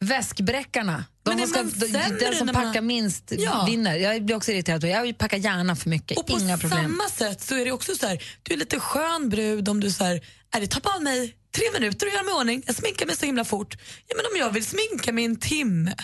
Väskbräckarna. 0.00 1.04
De 1.22 1.46
ska, 1.46 1.62
den 1.62 2.34
som 2.36 2.46
när 2.46 2.52
man- 2.52 2.54
packar 2.54 2.80
minst 2.80 3.24
Ja. 3.38 3.64
vinner. 3.70 3.96
Jag 3.96 4.24
blir 4.24 4.36
också 4.36 4.52
irriterad. 4.52 4.84
Jag 4.84 5.18
packar 5.18 5.36
gärna 5.36 5.76
för 5.76 5.88
mycket. 5.90 6.18
Och 6.18 6.26
på 6.26 6.38
Inga 6.38 6.58
problem. 6.58 6.82
samma 6.82 7.08
sätt 7.08 7.40
så 7.42 7.54
är 7.54 7.64
det 7.64 7.72
också 7.72 7.94
så 7.94 8.06
här, 8.06 8.22
du 8.42 8.54
är 8.54 8.58
lite 8.58 8.80
skön 8.80 9.28
brud 9.28 9.68
om 9.68 9.80
du 9.80 9.90
så 9.90 10.04
här, 10.04 10.20
är 10.50 10.60
det 10.60 10.66
tar 10.66 10.80
bara 10.80 11.00
mig 11.00 11.34
tre 11.56 11.64
minuter 11.74 12.06
att 12.06 12.12
göra 12.12 12.22
mig 12.22 12.32
i 12.32 12.36
ordning, 12.36 12.62
jag 12.66 12.74
sminkar 12.76 13.06
mig 13.06 13.16
så 13.16 13.26
himla 13.26 13.44
fort. 13.44 13.76
Ja 14.06 14.14
men 14.16 14.26
om 14.32 14.38
jag 14.46 14.50
vill 14.52 14.64
sminka 14.66 15.12
mig 15.12 15.24
en 15.24 15.36
timme, 15.36 15.94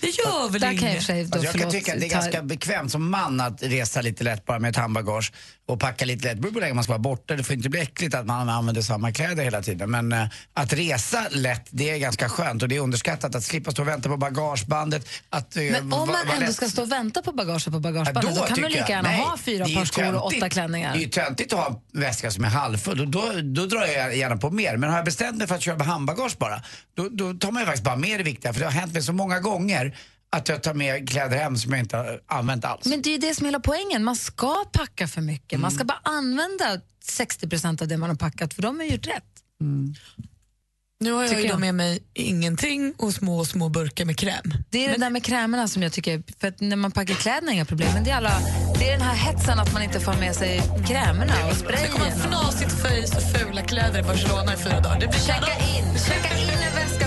det 0.00 0.06
gör 0.06 0.48
väl 0.50 0.60
Där 0.60 0.76
kan 0.76 0.76
jag 0.76 0.76
i 0.76 0.78
och 0.78 0.90
inget. 0.90 0.96
för 0.96 1.12
sig, 1.12 1.24
då, 1.24 1.38
Alltså 1.38 1.44
jag 1.46 1.52
kan 1.52 1.60
förlåt, 1.60 1.72
tycka 1.72 1.92
att 1.94 2.00
det 2.00 2.06
är 2.06 2.10
ganska 2.10 2.42
bekvämt 2.42 2.92
som 2.92 3.10
man 3.10 3.40
att 3.40 3.62
resa 3.62 4.00
lite 4.00 4.24
lätt 4.24 4.44
bara 4.44 4.58
med 4.58 4.70
ett 4.70 4.76
handbagage 4.76 5.32
och 5.72 5.80
packa 5.80 6.04
lite. 6.04 6.28
Det 6.28 6.40
beror 6.40 6.52
på 6.52 6.60
länge 6.60 6.74
man 6.74 6.84
ska 6.84 6.92
vara 6.92 6.98
borta. 6.98 7.36
Det 7.36 7.42
får 7.42 7.56
inte 7.56 7.68
bli 7.68 7.80
äckligt 7.80 8.14
att 8.14 8.26
man 8.26 8.48
använder 8.48 8.82
samma 8.82 9.12
kläder 9.12 9.44
hela 9.44 9.62
tiden. 9.62 9.90
Men 9.90 10.12
eh, 10.12 10.24
att 10.54 10.72
resa 10.72 11.26
lätt, 11.30 11.66
det 11.70 11.90
är 11.90 11.98
ganska 11.98 12.28
skönt 12.28 12.62
och 12.62 12.68
det 12.68 12.76
är 12.76 12.80
underskattat 12.80 13.34
att 13.34 13.44
slippa 13.44 13.70
stå 13.70 13.82
och 13.82 13.88
vänta 13.88 14.08
på 14.08 14.16
bagagebandet. 14.16 15.08
Att, 15.30 15.56
eh, 15.56 15.62
Men 15.62 15.92
om 15.92 16.08
man 16.08 16.16
ändå 16.34 16.46
lätt. 16.46 16.54
ska 16.54 16.68
stå 16.68 16.82
och 16.82 16.92
vänta 16.92 17.22
på 17.22 17.32
bagaget 17.32 17.64
på 17.64 17.70
Ja, 17.72 17.78
bagagebandet, 17.80 18.34
då, 18.36 18.42
kan 18.46 18.60
man 18.60 18.70
lika 18.70 18.88
gärna 18.88 19.08
nej, 19.08 19.20
ha 19.20 19.36
fyra 19.36 19.64
par 19.64 19.84
skor 19.84 20.14
och 20.14 20.26
åtta 20.26 20.48
klänningar. 20.48 20.92
Det 20.92 20.98
är 20.98 21.02
ju 21.02 21.08
töntigt 21.08 21.52
att 21.52 21.58
ha 21.58 21.80
en 21.92 22.00
väska 22.00 22.30
som 22.30 22.44
är 22.44 22.48
halvfull 22.48 23.00
och 23.00 23.08
då, 23.08 23.32
då 23.42 23.66
drar 23.66 23.86
jag 23.86 24.16
gärna 24.16 24.36
på 24.36 24.50
mer. 24.50 24.76
Men 24.76 24.90
har 24.90 24.96
jag 24.96 25.04
bestämt 25.04 25.36
mig 25.38 25.46
för 25.46 25.54
att 25.54 25.62
köra 25.62 25.76
med 25.76 25.86
handbagage 25.86 26.36
bara, 26.38 26.62
då, 26.94 27.08
då 27.08 27.34
tar 27.34 27.50
man 27.50 27.62
ju 27.62 27.66
faktiskt 27.66 27.84
bara 27.84 27.96
med 27.96 28.20
det 28.20 28.24
viktiga. 28.24 28.52
För 28.52 28.60
det 28.60 28.66
har 28.66 28.72
hänt 28.72 28.92
mig 28.92 29.02
så 29.02 29.12
många 29.12 29.40
gånger 29.40 29.96
att 30.36 30.48
jag 30.48 30.62
tar 30.62 30.74
med 30.74 31.08
kläder 31.08 31.36
hem 31.36 31.56
som 31.56 31.72
jag 31.72 31.80
inte 31.80 31.96
har 31.96 32.20
använt 32.26 32.64
alls. 32.64 32.86
Men 32.86 33.02
det 33.02 33.08
är 33.08 33.12
ju 33.12 33.18
det 33.18 33.34
som 33.34 33.44
är 33.46 33.48
hela 33.48 33.60
poängen. 33.60 34.04
Man 34.04 34.16
ska 34.16 34.64
packa 34.72 35.08
för 35.08 35.20
mycket. 35.20 35.60
Man 35.60 35.68
Mm. 35.70 35.76
ska 35.78 35.84
bara 35.84 36.00
använda 36.02 36.80
60% 37.04 37.82
av 37.82 37.88
det 37.88 37.96
man 37.96 38.08
har 38.10 38.16
packat, 38.16 38.54
för 38.54 38.62
de 38.62 38.78
har 38.78 38.86
gjort 38.86 39.06
rätt. 39.06 39.24
Nu 41.02 41.12
har 41.12 41.24
jag 41.24 41.44
jag. 41.44 41.60
med 41.60 41.74
mig 41.74 41.98
ingenting 42.14 42.94
och 42.98 43.14
små, 43.14 43.44
små 43.44 43.68
burkar 43.68 44.04
med 44.04 44.16
kräm. 44.18 44.54
Det 44.70 44.84
är 44.86 44.92
det 44.92 44.96
där 44.98 45.10
med 45.10 45.24
krämerna 45.24 45.68
som 45.68 45.82
jag 45.82 45.92
tycker, 45.92 46.22
för 46.40 46.48
att 46.48 46.60
när 46.60 46.76
man 46.76 46.90
packar 46.92 47.14
kläderna 47.14 47.50
är 47.50 47.54
inga 47.54 47.64
problem, 47.64 47.88
men 47.94 48.04
det 48.04 48.10
är, 48.10 48.16
alla, 48.16 48.32
det 48.78 48.88
är 48.88 48.92
den 48.92 49.06
här 49.06 49.14
hetsen 49.14 49.58
att 49.58 49.72
man 49.72 49.82
inte 49.82 50.00
får 50.00 50.12
med 50.14 50.34
sig 50.36 50.62
krämerna 50.88 51.32
och 51.46 51.54
Det 51.66 51.88
kommer 51.88 52.10
sprayen. 52.10 52.18
fnasigt 52.20 52.72
face 52.72 53.16
och 53.16 53.38
fula 53.40 53.62
kläder 53.62 53.98
i 54.00 54.02
Barcelona 54.02 54.54
i 54.54 54.56
fyra 54.56 54.80
dagar. 54.80 55.00
Det 55.00 55.06
blir 55.08 55.20
Checka 55.20 55.52
in, 55.76 55.98
checka 55.98 56.38
in 56.38 56.48
en 56.48 56.74
väska, 56.74 57.06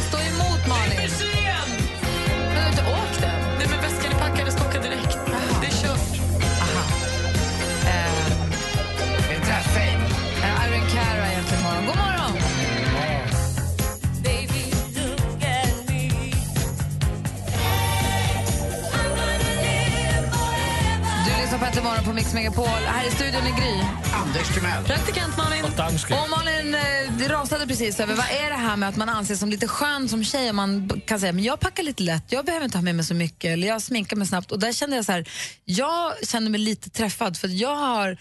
på 21.63 21.67
Äntligen 21.67 21.87
morgon 21.87 22.05
på 22.05 22.13
Mix 22.13 22.33
Megapol. 22.33 22.65
Här 22.65 23.07
i 23.07 23.11
studion 23.11 23.41
är 23.41 23.57
Gry. 23.61 23.83
Anders 24.13 24.55
Timell. 24.55 24.83
Praktikant 24.83 25.37
Malin. 25.37 25.65
Och 25.65 26.29
Malin 26.29 26.75
eh, 26.75 27.29
rasade 27.29 27.67
precis 27.67 27.99
över 27.99 28.15
vad 28.15 28.25
är 28.25 28.49
det 28.49 28.55
här 28.55 28.77
med 28.77 28.89
att 28.89 28.95
man 28.95 29.09
anses 29.09 29.39
som 29.39 29.49
lite 29.49 29.67
skön 29.67 30.09
som 30.09 30.23
tjej 30.23 30.49
och 30.49 30.55
man 30.55 31.01
kan 31.05 31.19
säga 31.19 31.31
men 31.31 31.43
jag 31.43 31.59
packar 31.59 31.83
lite 31.83 32.03
lätt, 32.03 32.23
jag 32.29 32.45
behöver 32.45 32.65
inte 32.65 32.77
ha 32.77 32.83
med 32.83 32.95
mig 32.95 33.05
så 33.05 33.13
mycket 33.13 33.51
eller 33.51 33.67
jag 33.67 33.81
sminkar 33.81 34.17
mig 34.17 34.27
snabbt. 34.27 34.51
Och 34.51 34.59
där 34.59 34.73
kände 34.73 34.95
jag 34.95 35.05
så 35.05 35.11
här, 35.11 35.29
jag 35.65 36.27
kände 36.27 36.49
mig 36.49 36.59
lite 36.59 36.89
träffad 36.89 37.37
för 37.37 37.47
jag 37.47 37.75
har 37.75 38.17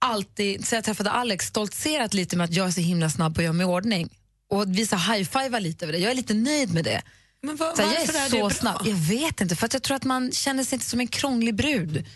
alltid, 0.00 0.66
sen 0.66 0.76
jag 0.76 0.84
träffade 0.84 1.10
Alex, 1.10 1.46
stoltserat 1.46 2.14
lite 2.14 2.36
med 2.36 2.44
att 2.44 2.54
jag 2.54 2.66
är 2.66 2.70
så 2.70 2.80
himla 2.80 3.10
snabb 3.10 3.34
på 3.34 3.40
att 3.40 3.44
göra 3.44 3.52
mig 3.52 3.64
i 3.64 3.68
ordning. 3.68 4.08
Och 4.50 4.78
visa 4.78 4.96
high-fiva 4.96 5.58
lite 5.58 5.84
över 5.84 5.92
det. 5.92 5.98
Jag 5.98 6.10
är 6.10 6.14
lite 6.14 6.34
nöjd 6.34 6.74
med 6.74 6.84
det. 6.84 7.02
Men 7.42 7.56
va, 7.56 7.72
Så 7.76 7.82
jag 7.82 7.88
varför 7.88 8.36
är 8.36 8.44
är 8.44 8.50
så 8.50 8.50
snabb. 8.50 8.82
Jag 8.84 8.94
vet 8.94 9.40
inte, 9.40 9.56
för 9.56 9.66
att 9.66 9.72
jag 9.72 9.82
tror 9.82 9.96
att 9.96 10.04
man 10.04 10.32
känner 10.32 10.64
sig 10.64 10.76
inte 10.76 10.86
som 10.86 11.00
en 11.00 11.08
krånglig 11.08 11.54
brud. 11.54 12.06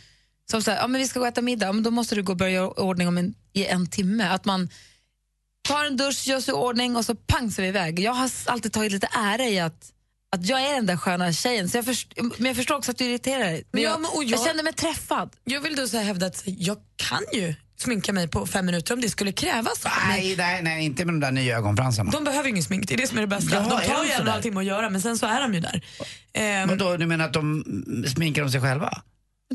Som 0.51 0.63
så 0.63 0.71
här, 0.71 0.79
ja, 0.79 0.87
men 0.87 1.01
vi 1.01 1.07
ska 1.09 1.19
gå 1.19 1.25
och 1.25 1.29
äta 1.33 1.43
middag, 1.43 1.73
men 1.73 1.83
då 1.83 1.91
måste 1.91 2.15
du 2.15 2.23
gå 2.23 2.33
och 2.33 2.39
börja 2.39 2.53
göra 2.53 2.69
ordning 2.71 3.09
om 3.09 3.19
en, 3.19 3.35
i 3.53 3.67
en 3.67 3.87
timme. 3.87 4.25
Att 4.29 4.45
man 4.45 4.69
tar 5.69 5.85
en 5.85 5.97
dusch, 5.97 6.27
gör 6.27 6.41
sig 6.41 6.53
i 6.53 6.55
ordning 6.55 6.97
och 6.97 7.05
så 7.05 7.15
pang 7.15 7.51
så 7.51 7.61
är 7.61 7.63
vi 7.63 7.69
iväg. 7.69 8.01
Jag 8.01 8.13
har 8.13 8.31
alltid 8.47 8.73
tagit 8.73 8.93
lite 8.93 9.09
ära 9.15 9.45
i 9.45 9.61
att, 9.61 9.93
att 10.37 10.47
jag 10.47 10.61
är 10.63 10.75
den 10.75 10.87
där 10.87 10.97
sköna 10.97 11.33
tjejen. 11.33 11.69
Så 11.69 11.77
jag 11.79 11.85
först, 11.85 12.13
men 12.39 12.47
jag 12.47 12.57
förstår 12.57 12.75
också 12.77 12.91
att 12.91 12.99
du 12.99 13.05
irriterar 13.05 13.45
dig. 13.45 13.65
Men 13.73 13.83
Ja, 13.83 13.91
jag, 13.91 14.01
men- 14.01 14.11
jag... 14.15 14.25
jag- 14.25 14.47
kände 14.47 14.63
mig 14.63 14.73
träffad. 14.73 15.31
Jag 15.45 15.61
vill 15.61 15.77
då 15.77 15.89
så 15.89 15.97
här 15.97 16.05
hävda 16.05 16.27
att 16.27 16.43
jag 16.47 16.77
kan 16.97 17.23
ju 17.33 17.55
sminka 17.79 18.13
mig 18.13 18.29
på 18.29 18.47
fem 18.47 18.67
minuter 18.67 18.95
om 18.95 19.01
det 19.01 19.11
skulle 19.11 19.33
krävas. 19.33 19.85
Nej, 20.09 20.35
nej, 20.37 20.63
nej, 20.63 20.85
inte 20.85 21.05
med 21.05 21.15
de 21.15 21.21
där 21.21 21.33
nya 21.33 21.57
ögonfransarna. 21.59 22.11
De 22.11 22.25
behöver 22.25 22.49
ingen 22.49 22.63
smink, 22.63 22.89
det 22.89 22.95
är 22.95 22.99
det 22.99 23.07
som 23.07 23.17
är 23.19 23.21
det 23.23 23.27
bästa. 23.29 23.57
Jaha, 23.57 23.63
de 23.69 23.71
tar 23.71 23.81
ju 23.81 23.91
en 23.91 23.97
och 24.01 24.05
en 24.07 24.19
sådär? 24.19 24.31
halv 24.33 24.43
timme 24.43 24.61
att 24.61 24.67
göra 24.67 24.91
men 24.91 25.01
sen 25.03 25.19
så 25.19 25.27
är 25.27 25.41
de 25.41 25.55
ju 25.55 25.61
där. 25.61 25.83
Ehm, 26.33 26.69
Men 26.69 26.79
då, 26.79 26.97
du 26.97 27.07
menar 27.07 27.25
att 27.25 27.33
de 27.33 27.65
sminkar 28.15 28.43
de 28.43 28.51
sig 28.51 28.61
själva? 28.61 29.03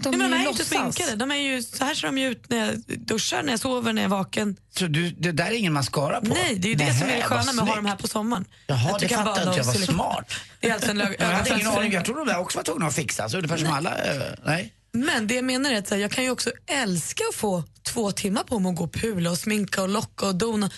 De, 0.04 0.10
Nej, 0.10 0.20
men 0.20 0.32
de 0.32 0.36
är 0.36 0.40
ju 0.40 0.44
ju 0.44 0.50
inte 0.50 0.64
låtsas. 0.64 0.96
sminkade. 0.96 1.16
De 1.16 1.32
är 1.32 1.36
ju, 1.36 1.64
så 1.64 1.86
här 1.86 1.96
ser 1.96 2.08
de 2.08 2.18
ju 2.18 2.28
ut 2.32 2.50
när 2.50 2.66
jag 2.66 2.78
duschar, 3.00 3.44
när 3.44 3.54
jag 3.54 3.60
sover, 3.60 3.94
när 3.94 4.02
jag 4.02 4.12
är 4.12 4.16
vaken. 4.16 4.56
Så 4.78 4.86
du, 4.88 5.10
det 5.10 5.32
där 5.32 5.46
är 5.46 5.52
ingen 5.52 5.74
mascara 5.74 6.22
på? 6.22 6.28
Nej, 6.28 6.56
det 6.56 6.68
är 6.68 6.70
ju 6.70 6.76
det 6.76 6.94
som 6.94 7.10
är 7.10 7.16
det 7.18 7.24
sköna 7.24 7.54
med 7.54 7.62
att 7.64 7.70
ha 7.70 7.76
dem 7.76 7.86
här 7.86 7.96
på 7.96 8.08
sommaren. 8.08 8.46
Jaha, 8.68 8.94
Att 8.94 9.00
du 9.00 9.08
det 9.08 9.14
kan 9.14 9.26
fattar 9.26 9.48
inte 9.48 9.58
jag. 9.58 9.66
Vad 9.66 9.76
smart. 9.78 10.32
Det 10.60 10.70
är 10.70 10.74
alltså 10.74 10.90
en 10.92 10.98
lög- 11.02 11.16
Jag 11.20 11.26
hade 11.28 11.50
ingen 11.56 11.68
aning. 11.68 11.92
Jag 11.92 12.06
trodde 12.06 12.20
de 12.22 12.28
där 12.28 12.40
också 12.40 12.58
var 12.58 12.64
tvungna 12.64 12.88
att 12.88 12.96
fixas. 12.96 13.34
Ungefär 13.34 13.58
som 13.58 13.68
alla. 13.74 13.90
eh, 13.98 14.22
Nej. 14.46 14.74
Men 14.92 15.28
det 15.28 15.36
jag 15.36 15.44
menar 15.46 15.72
är 15.72 15.78
att 15.78 15.92
jag 16.00 16.12
kan 16.12 16.24
ju 16.24 16.30
också 16.32 16.52
älska 16.68 17.24
att 17.30 17.36
få 17.36 17.64
två 17.84 18.12
timmar 18.12 18.44
på 18.44 18.60
mig 18.60 18.70
att 18.70 18.76
gå 18.78 18.84
och 18.84 18.94
pula 18.94 19.32
och 19.32 19.38
sminka 19.38 19.82
och 19.82 19.90
locka 19.90 20.26
och 20.28 20.36
dona. 20.36 20.70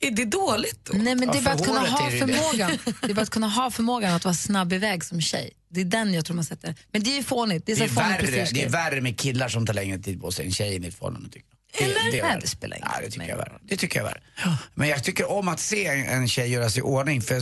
Är 0.00 0.10
det 0.10 0.24
dåligt 0.24 0.84
då? 0.84 0.92
Nej, 0.98 1.14
men 1.14 1.28
det 1.28 1.34
är 1.34 1.36
Ja, 1.36 1.42
bara 1.42 1.54
att 1.54 1.64
kunna 1.64 1.80
ha 1.80 2.10
det 2.10 2.12
det. 2.12 2.18
förmågan. 2.18 2.70
Det 3.02 3.10
är 3.10 3.14
bara 3.14 3.22
att 3.22 3.30
kunna 3.30 3.48
ha 3.48 3.70
förmågan 3.70 4.14
att 4.14 4.24
vara 4.24 4.34
snabb 4.34 4.72
iväg 4.72 5.04
som 5.04 5.20
tjej. 5.20 5.50
Det 5.70 5.80
är 5.80 5.84
den 5.84 6.14
jag 6.14 6.24
tror 6.24 6.34
man 6.36 6.44
sätter. 6.44 6.74
Men 6.92 7.02
det 7.02 7.10
är 7.10 7.16
ju 7.16 7.22
fånigt. 7.22 7.66
Det 7.66 7.72
är, 7.72 7.76
Det 7.76 7.84
är, 7.84 7.88
värre, 7.88 8.46
det 8.52 8.62
är 8.62 8.68
värre 8.68 9.00
med 9.00 9.18
killar 9.18 9.48
som 9.48 9.66
tar 9.66 9.74
längre 9.74 9.98
tid 9.98 10.20
på 10.20 10.30
sig 10.32 10.46
än 10.46 10.52
tjejer 10.52 10.84
i 10.84 10.90
förhållande. 10.90 11.28
Tycker 11.30 11.46
jag. 11.78 11.88
Det, 12.12 12.16
det, 12.16 12.22
Nej, 12.22 12.38
det 12.40 12.46
spelar 12.48 12.76
ingen 12.76 12.88
det 12.98 13.02
roll. 13.02 13.10
tycker 13.12 13.28
jag 13.28 13.30
är 13.30 13.36
värre. 13.36 13.58
Det 13.62 13.76
tycker 13.76 13.98
jag 14.00 14.08
är 14.08 14.14
värre. 14.14 14.58
Men 14.74 14.88
jag 14.88 15.04
tycker 15.04 15.30
om 15.30 15.48
att 15.48 15.60
se 15.60 15.86
en 15.86 16.28
tjej 16.28 16.50
göra 16.50 16.70
sig 16.70 16.78
i 16.78 16.82
ordning. 16.82 17.22
För 17.22 17.40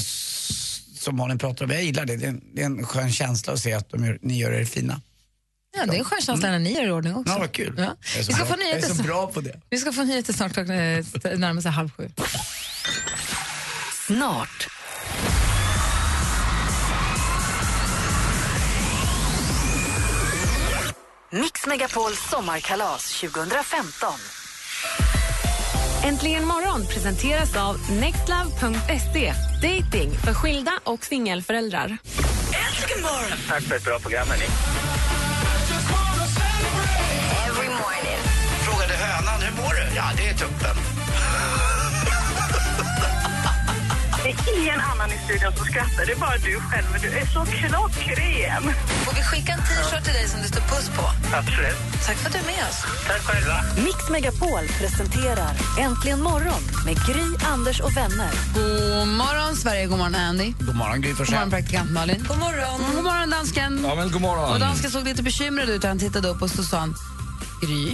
som 0.98 1.16
Malin 1.16 1.38
pratar 1.38 1.64
om, 1.64 1.70
jag 1.70 1.82
gillar 1.84 2.04
det. 2.06 2.16
Det 2.16 2.24
är 2.24 2.28
en, 2.28 2.42
det 2.54 2.62
är 2.62 2.66
en 2.66 2.86
skön 2.86 3.12
känsla 3.12 3.52
att 3.52 3.60
se 3.60 3.72
att 3.72 3.90
de 3.90 4.04
gör, 4.04 4.18
ni 4.22 4.38
gör 4.38 4.52
er 4.52 4.64
fina. 4.64 5.00
Ja, 5.76 5.86
det 5.86 5.96
är 5.96 5.98
en 5.98 6.04
skön 6.04 6.20
känsla 6.20 6.50
när 6.50 6.58
ni 6.58 6.72
gör 6.72 6.86
i 6.86 6.90
ordning 6.90 7.14
också. 7.14 7.32
Ja, 7.32 7.38
vad 7.38 7.52
kul. 7.52 7.74
Ja. 7.78 7.96
Vi 8.16 8.24
ska 8.24 8.34
få 8.34 8.52
jag 8.52 8.52
är 8.52 8.56
nyheter 8.64 8.88
så 8.88 8.94
snart. 8.94 9.06
bra 9.06 9.26
på 9.26 9.40
det. 9.40 9.60
Vi 9.70 9.78
ska 9.78 9.92
få 9.92 10.02
nyheter 10.02 10.32
snart, 10.32 10.52
klockan 10.52 10.76
närmar 10.76 11.60
sig 11.60 11.70
halv 11.70 11.90
sju. 11.90 12.10
Snart. 14.06 14.68
Mix 21.30 21.66
Megapols 21.66 22.28
sommarkalas 22.30 23.20
2015. 23.20 24.12
Äntligen 26.04 26.44
morgon 26.46 26.86
presenteras 26.86 27.56
av 27.56 27.76
nextlove.se. 28.00 29.32
Dating 29.62 30.10
för 30.24 30.34
skilda 30.34 30.72
och 30.84 31.04
singelföräldrar. 31.04 31.86
Äntligen 31.86 33.02
morgon! 33.02 33.38
Tack 33.48 33.62
för 33.62 33.76
ett 33.76 33.84
bra 33.84 33.98
program, 33.98 34.28
hörni. 34.28 34.44
Ja, 39.96 40.02
det 40.16 40.28
är 40.28 40.34
tuppen. 40.34 40.76
Det 44.24 44.30
är 44.30 44.58
ingen 44.60 44.80
annan 44.80 45.10
i 45.12 45.18
studion 45.24 45.52
som 45.56 45.66
skrattar, 45.66 46.06
det 46.06 46.12
är 46.12 46.16
bara 46.16 46.36
du 46.36 46.60
själv. 46.60 46.86
Du 47.02 47.08
är 47.08 47.26
så 47.26 47.44
klockren. 47.44 48.62
Får 49.04 49.14
vi 49.14 49.22
skicka 49.22 49.52
en 49.52 49.58
t-shirt 49.58 50.04
till 50.04 50.12
dig 50.12 50.28
som 50.28 50.40
det 50.42 50.48
står 50.48 50.60
puss 50.60 50.88
på? 50.96 51.02
Absolut. 51.36 51.76
Tack 52.06 52.16
för 52.16 52.26
att 52.26 52.32
du 52.32 52.38
är 52.38 52.44
med 52.44 52.64
oss. 52.70 52.84
Tack 53.06 53.20
själva. 53.22 53.56
Mix 53.84 54.10
Megapol 54.10 54.68
presenterar 54.78 55.50
Äntligen 55.78 56.22
morgon 56.22 56.62
med 56.84 56.96
Gry, 57.06 57.46
Anders 57.52 57.80
och 57.80 57.96
vänner. 57.96 58.30
God 58.54 59.08
morgon, 59.08 59.56
Sverige. 59.56 59.86
God 59.86 59.98
morgon, 59.98 60.14
Andy. 60.14 60.52
God 60.60 60.76
morgon, 60.76 61.00
Gry 61.00 61.08
God 61.10 61.18
Forssell. 61.18 61.34
morgon, 61.34 61.50
praktikant 61.50 61.90
Malin. 61.90 62.24
God 62.28 62.38
morgon! 62.38 62.80
Mm, 62.80 62.94
God 62.96 63.04
morgon, 63.04 63.30
dansken. 63.30 63.84
Ja, 63.88 63.94
men 63.94 64.10
god 64.10 64.20
morgon. 64.22 64.52
Och 64.52 64.60
dansken 64.60 64.90
såg 64.90 65.04
lite 65.04 65.22
bekymrad 65.22 65.68
ut. 65.68 65.84
Han 65.84 65.98
tittade 65.98 66.28
upp 66.28 66.42
och 66.42 66.50
så 66.50 66.62
sa 66.62 66.78
han, 66.78 66.94
Gry, 67.62 67.92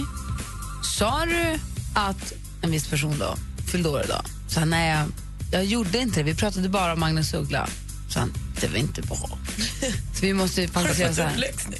sa 0.83 1.25
du 1.25 1.59
att 1.93 2.33
en 2.61 2.71
viss 2.71 2.87
person 2.87 3.19
då 3.19 3.35
fyllde 3.71 3.89
år 3.89 4.01
idag? 4.05 4.25
Så 4.47 4.59
han, 4.59 4.69
nej, 4.69 4.89
jag, 4.89 5.11
jag 5.51 5.65
gjorde 5.65 5.97
inte 5.97 6.19
det. 6.19 6.23
Vi 6.23 6.35
pratade 6.35 6.69
bara 6.69 6.93
om 6.93 6.99
Magnus 6.99 7.33
Uggla. 7.33 7.67
Så 8.09 8.19
han, 8.19 8.33
det 8.61 8.67
var 8.67 8.77
inte 8.77 9.01
bra. 9.01 9.17
så 10.13 10.21
vi 10.21 10.33
måste 10.33 10.61
göra 10.61 11.13
så 11.13 11.21
här. 11.21 11.37
Läxning. 11.37 11.79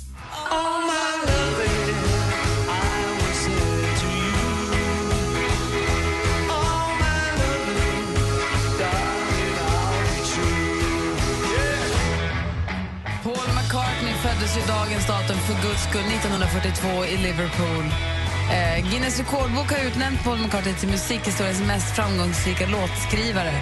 Paul 13.24 13.36
McCartney 13.56 14.14
föddes 14.14 14.58
ju 14.58 14.62
dagens 14.68 15.08
datum 15.08 15.38
för 15.38 15.54
guds 15.68 15.84
skull 15.84 16.02
1942 16.02 17.06
i 17.06 17.18
Liverpool. 17.18 18.11
Eh, 18.52 18.90
Guinness 18.90 19.20
rekordbok 19.20 19.72
har 19.72 19.86
utnämnt 19.88 20.24
Paul 20.24 20.38
McCartney 20.38 20.74
till 20.74 20.90
musikhistoriens 20.90 21.60
mest 21.62 21.96
framgångsrika 21.96 22.68
låtskrivare. 22.68 23.54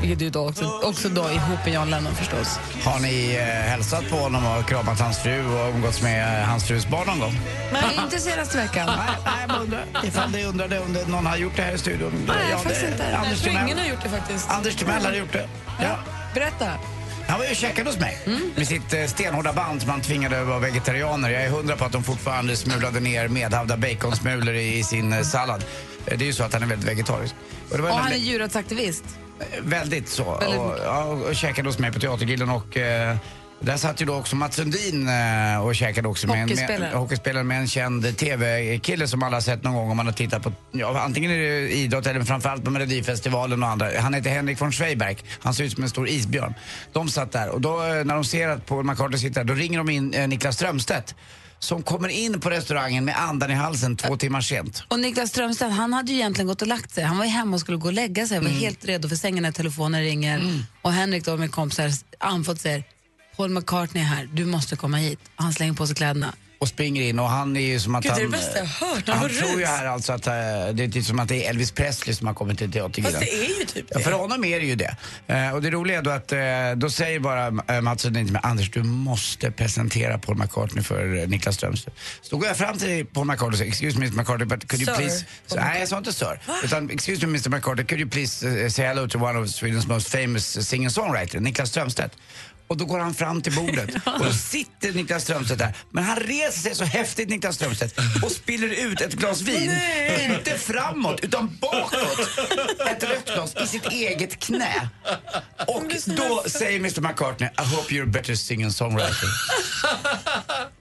Vilket 0.00 0.18
du 0.18 0.30
då 0.30 0.48
också, 0.48 0.80
också 0.84 1.08
då 1.08 1.30
ihop 1.30 1.64
med 1.64 1.74
John 1.74 1.90
Lennon 1.90 2.14
förstås. 2.14 2.58
Har 2.84 3.00
ni 3.00 3.34
eh, 3.40 3.70
hälsat 3.70 4.10
på 4.10 4.16
honom 4.16 4.46
och 4.46 4.68
kramat 4.68 5.00
hans 5.00 5.18
fru 5.22 5.46
och 5.46 5.74
umgåtts 5.74 6.02
med 6.02 6.40
eh, 6.42 6.48
hans 6.48 6.64
frus 6.64 6.86
barn 6.86 7.06
någon 7.06 7.20
gång? 7.20 7.34
Men 7.72 8.04
inte 8.04 8.18
senaste 8.20 8.56
veckan. 8.56 8.86
Nej, 8.86 9.16
nej, 9.24 9.34
jag 9.48 9.60
undrar 9.60 9.84
ifall 10.04 10.32
det 10.32 10.44
undrade 10.44 10.78
om 10.80 10.92
någon 11.06 11.26
har 11.26 11.36
gjort 11.36 11.56
det 11.56 11.62
här 11.62 11.72
i 11.72 11.78
studion. 11.78 12.12
Nej, 12.28 12.36
Ja, 12.50 12.58
faktiskt 12.58 12.80
det- 12.80 12.92
inte. 12.92 13.16
Anders 13.16 13.40
tror 13.42 13.52
ingen 13.64 13.78
har 13.78 13.86
gjort 13.86 14.02
det 14.02 14.08
faktiskt. 14.08 14.50
Anders 14.50 14.76
Timell 14.76 15.04
hade 15.04 15.16
gjort 15.16 15.32
det. 15.32 15.48
Ja. 15.82 15.96
Berätta. 16.34 16.66
Han 17.28 17.38
var 17.38 17.44
ju 17.44 17.50
och 17.50 17.56
käkade 17.56 17.90
hos 17.90 17.98
mig 18.00 18.18
Mm. 18.26 18.50
med 18.56 18.66
sitt 18.68 18.92
eh, 18.94 19.04
stenhårda 19.06 19.52
band 19.52 19.80
som 19.80 19.90
han 19.90 20.00
tvingade 20.00 20.44
vara 20.44 20.58
vegetarianer. 20.58 21.30
Jag 21.30 21.42
är 21.42 21.48
hundra 21.50 21.76
på 21.76 21.84
att 21.84 21.92
de 21.92 22.02
fortfarande 22.04 22.56
smulade 22.56 23.00
ner 23.00 23.28
medhavda 23.28 23.76
baconsmulor 23.76 24.54
i, 24.54 24.78
i 24.78 24.84
sin 24.84 25.12
eh, 25.12 25.22
sallad. 25.22 25.64
Eh, 26.06 26.18
Det 26.18 26.24
är 26.24 26.26
ju 26.26 26.32
så 26.32 26.44
att 26.44 26.52
han 26.52 26.62
är 26.62 26.66
väldigt 26.66 26.88
vegetarisk. 26.88 27.34
Och 27.70 27.80
Och 27.80 27.88
han 27.88 28.12
är 28.12 28.16
djurrättsaktivist. 28.16 29.04
Väldigt 29.62 30.08
så. 30.08 30.36
Väldigt 30.38 30.58
och, 30.60 30.74
ja, 30.84 31.02
och 31.04 31.34
käkade 31.36 31.68
hos 31.68 31.78
mig 31.78 31.92
på 31.92 32.00
Teatergillen 32.00 32.50
och 32.50 32.76
eh, 32.76 33.16
där 33.60 33.76
satt 33.76 34.02
ju 34.02 34.06
då 34.06 34.14
också 34.14 34.36
Mats 34.36 34.56
Sundin 34.56 35.08
eh, 35.08 35.66
och 35.66 35.74
käkade 35.74 36.08
också 36.08 36.26
med 36.26 36.36
en, 36.36 36.42
Hockeyspelare. 36.42 36.78
med, 36.78 36.92
hockeyspelare 36.92 37.44
med 37.44 37.58
en 37.60 37.68
känd 37.68 38.16
TV-kille 38.16 39.08
som 39.08 39.22
alla 39.22 39.36
har 39.36 39.40
sett 39.40 39.62
någon 39.62 39.74
gång 39.74 39.90
om 39.90 39.96
man 39.96 40.06
har 40.06 40.12
tittat 40.12 40.42
på, 40.42 40.52
ja, 40.72 41.00
antingen 41.00 41.30
är 41.30 41.38
det 41.38 41.76
idrott 41.76 42.06
eller 42.06 42.22
framförallt 42.22 42.64
på 42.64 42.70
Melodifestivalen 42.70 43.62
och 43.62 43.68
andra. 43.68 44.00
Han 44.00 44.14
heter 44.14 44.30
Henrik 44.30 44.60
von 44.60 44.72
Schweiberg. 44.72 45.16
Han 45.40 45.54
ser 45.54 45.64
ut 45.64 45.72
som 45.72 45.82
en 45.82 45.90
stor 45.90 46.08
isbjörn. 46.08 46.54
De 46.92 47.08
satt 47.08 47.32
där 47.32 47.48
och 47.48 47.60
då 47.60 47.82
eh, 47.82 48.04
när 48.04 48.14
de 48.14 48.24
ser 48.24 48.48
att 48.48 48.66
Paul 48.66 48.84
McCartney 48.84 49.18
sitter 49.18 49.44
där, 49.44 49.44
då 49.44 49.54
ringer 49.54 49.78
de 49.78 49.90
in 49.90 50.14
eh, 50.14 50.28
Niklas 50.28 50.54
Strömstedt 50.54 51.14
som 51.58 51.82
kommer 51.82 52.08
in 52.08 52.40
på 52.40 52.50
restaurangen 52.50 53.04
med 53.04 53.22
andan 53.22 53.50
i 53.50 53.54
halsen 53.54 53.96
två 53.96 54.16
timmar 54.16 54.40
sent. 54.40 54.82
Och 54.88 55.00
Niklas 55.00 55.30
Strömstedt, 55.30 55.72
han 55.72 55.92
hade 55.92 56.12
ju 56.12 56.18
egentligen 56.18 56.46
gått 56.46 56.62
och 56.62 56.68
lagt 56.68 56.94
sig. 56.94 57.04
Han 57.04 57.18
var 57.18 57.24
ju 57.24 57.30
hemma 57.30 57.54
och 57.54 57.60
skulle 57.60 57.78
gå 57.78 57.86
och 57.86 57.92
lägga 57.92 58.26
sig. 58.26 58.40
var 58.40 58.48
helt 58.48 58.84
redo 58.84 59.08
för 59.08 59.16
sängen 59.16 59.42
när 59.42 59.52
telefonen 59.52 60.00
ringer. 60.00 60.64
Och 60.82 60.92
Henrik 60.92 61.24
då 61.24 61.36
med 61.36 61.50
kompisar 61.50 61.90
andfått 62.18 62.60
säger 62.60 62.84
Paul 63.38 63.50
McCartney 63.50 64.02
är 64.02 64.06
här, 64.06 64.28
du 64.32 64.46
måste 64.46 64.76
komma 64.76 64.96
hit. 64.96 65.18
Han 65.36 65.52
slänger 65.52 65.72
på 65.72 65.86
sig 65.86 65.96
kläderna 65.96 66.34
och 66.58 66.68
springer 66.68 67.02
in 67.02 67.18
och 67.18 67.28
han 67.28 67.56
är 67.56 67.60
ju 67.60 67.80
som 67.80 67.94
att 67.94 68.04
Gud, 68.04 68.12
det 68.12 68.20
är 68.20 68.22
han... 68.22 68.30
det 68.30 68.36
bästa 68.36 68.58
jag 68.58 68.66
hört. 68.66 69.08
Han 69.08 69.18
Han 69.18 69.28
tror 69.28 69.60
ju 69.60 69.66
här 69.66 69.86
alltså 69.86 70.12
att 70.12 70.26
eh, 70.26 70.32
det 70.32 70.84
är 70.84 70.88
typ 70.92 71.04
som 71.04 71.18
att 71.18 71.28
det 71.28 71.44
är 71.44 71.50
Elvis 71.50 71.72
Presley 71.72 72.14
som 72.14 72.26
har 72.26 72.34
kommit 72.34 72.58
till 72.58 72.72
Teatergillen. 72.72 73.12
Fast 73.12 73.24
det 73.24 73.44
är 73.44 73.58
ju 73.60 73.64
typ 73.64 73.86
Ja, 73.88 73.98
det. 73.98 74.04
för 74.04 74.12
honom 74.12 74.44
är 74.44 74.60
det 74.60 74.66
ju 74.66 74.74
det. 74.74 74.96
Eh, 75.26 75.50
och 75.54 75.62
det 75.62 75.70
roliga 75.70 75.98
är 75.98 76.02
då 76.02 76.10
att 76.10 76.32
eh, 76.32 76.38
då 76.76 76.90
säger 76.90 77.20
bara 77.20 77.50
Mats 77.80 78.02
Sundin 78.02 78.24
till 78.24 78.32
mig, 78.32 78.42
Anders 78.44 78.70
du 78.70 78.82
måste 78.82 79.50
presentera 79.50 80.18
Paul 80.18 80.36
McCartney 80.36 80.84
för 80.84 81.26
Niklas 81.26 81.54
Strömstedt. 81.54 81.96
Så 82.22 82.30
då 82.30 82.36
går 82.36 82.48
jag 82.48 82.56
fram 82.56 82.78
till 82.78 83.06
Paul 83.06 83.26
McCartney 83.26 83.52
och 83.52 83.58
säger, 83.58 83.70
excuse 83.70 83.98
me 83.98 84.06
Mr 84.06 84.16
McCartney 84.16 84.46
but 84.46 84.68
could 84.68 84.82
you 84.82 84.86
Sir, 84.86 85.02
please... 85.02 85.24
Så, 85.46 85.56
nej 85.56 85.80
jag 85.80 85.88
sa 85.88 85.98
inte 85.98 86.12
sir. 86.12 86.40
Utan 86.64 86.90
excuse 86.90 87.26
me 87.26 87.38
Mr 87.38 87.50
McCartney 87.50 87.84
could 87.84 88.00
you 88.00 88.10
please 88.10 88.70
say 88.70 88.84
hello 88.86 89.08
to 89.08 89.18
one 89.18 89.38
of 89.38 89.48
Swedens 89.48 89.86
most 89.86 90.08
famous 90.08 90.68
singer-songwriter, 90.68 91.40
Niklas 91.40 91.68
Strömstedt. 91.68 92.14
Och 92.68 92.76
då 92.76 92.84
går 92.84 92.98
han 92.98 93.14
fram 93.14 93.42
till 93.42 93.54
bordet 93.54 93.90
och 94.06 94.24
då 94.24 94.32
sitter 94.32 94.92
Niklas 94.92 95.22
Strömstedt 95.22 95.58
där. 95.58 95.74
Men 95.90 96.04
han 96.04 96.16
reser 96.16 96.47
sig 96.52 96.74
så 96.74 96.84
häftigt 96.84 97.28
Niklas 97.28 97.54
Strömstedt 97.54 97.98
och 98.22 98.30
spiller 98.30 98.68
ut 98.68 99.00
ett 99.00 99.14
glas 99.14 99.40
vin. 99.40 99.72
Inte 100.30 100.58
framåt 100.58 101.20
utan 101.22 101.58
bakåt. 101.60 102.28
Ett 102.90 103.02
rött 103.02 103.34
glas 103.34 103.54
i 103.64 103.66
sitt 103.66 103.86
eget 103.86 104.38
knä. 104.38 104.88
Och 105.66 105.84
då 106.16 106.42
säger 106.46 106.78
Mr 106.78 107.00
McCartney 107.00 107.48
I 107.48 107.74
hope 107.74 107.94
you're 107.94 108.02
a 108.02 108.06
better 108.06 108.34
singer 108.34 108.70
songwriter. 108.70 109.28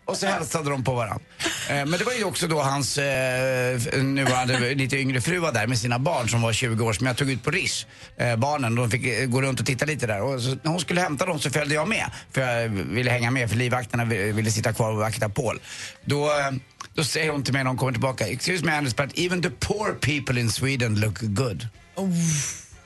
Och 0.08 0.18
så 0.18 0.26
hälsade 0.28 0.70
de 0.70 0.84
på 0.84 0.94
varandra. 0.94 1.26
Eh, 1.70 1.76
Men 1.76 1.92
det 1.92 2.04
var 2.04 2.14
ju 2.14 2.24
också 2.24 2.48
då 2.48 2.62
hans 2.62 2.98
eh, 2.98 4.04
nuvarande 4.04 4.76
lite 4.76 4.98
yngre 4.98 5.22
fru 5.22 5.40
var 5.40 5.52
där 5.52 5.68
med 5.68 5.78
sina 5.78 6.00
barn 6.00 6.30
som 6.30 6.42
var 6.42 6.54
20 6.54 6.86
år 6.86 6.94
som 6.94 7.08
jag 7.08 7.18
tog 7.18 7.30
ut 7.32 7.44
på 7.44 7.52
Rish. 7.52 7.86
Eh, 8.18 8.36
barnen, 8.36 8.76
de 8.76 8.92
fick 8.92 9.06
eh, 9.06 9.26
gå 9.26 9.42
runt 9.42 9.60
och 9.60 9.66
titta 9.66 9.86
lite 9.86 10.08
där. 10.08 10.22
Och 10.22 10.42
så, 10.42 10.50
när 10.50 10.72
hon 10.72 10.80
skulle 10.80 11.02
hämta 11.02 11.26
dem 11.26 11.40
så 11.40 11.50
följde 11.50 11.76
jag 11.76 11.88
med. 11.88 12.12
För 12.32 12.42
jag 12.42 12.70
ville 12.70 13.12
hänga 13.12 13.32
med 13.32 13.50
för 13.50 13.58
livvakterna 13.58 14.06
ville 14.06 14.52
sitta 14.52 14.74
kvar 14.74 14.92
och 14.92 14.98
vakta 14.98 15.30
Paul. 15.30 15.60
Då, 16.06 16.26
eh, 16.26 16.52
då 16.94 17.04
säger 17.04 17.32
hon 17.32 17.44
till 17.44 17.54
mig 17.54 17.64
när 17.64 17.70
hon 17.70 17.78
kommer 17.78 17.92
tillbaka. 17.92 18.28
Excuse 18.28 18.66
me 18.66 18.72
Anders 18.72 18.96
but 18.96 19.20
even 19.20 19.42
the 19.42 19.50
poor 19.50 19.94
people 19.94 20.42
in 20.42 20.50
Sweden 20.52 21.00
look 21.00 21.20
good. 21.22 21.68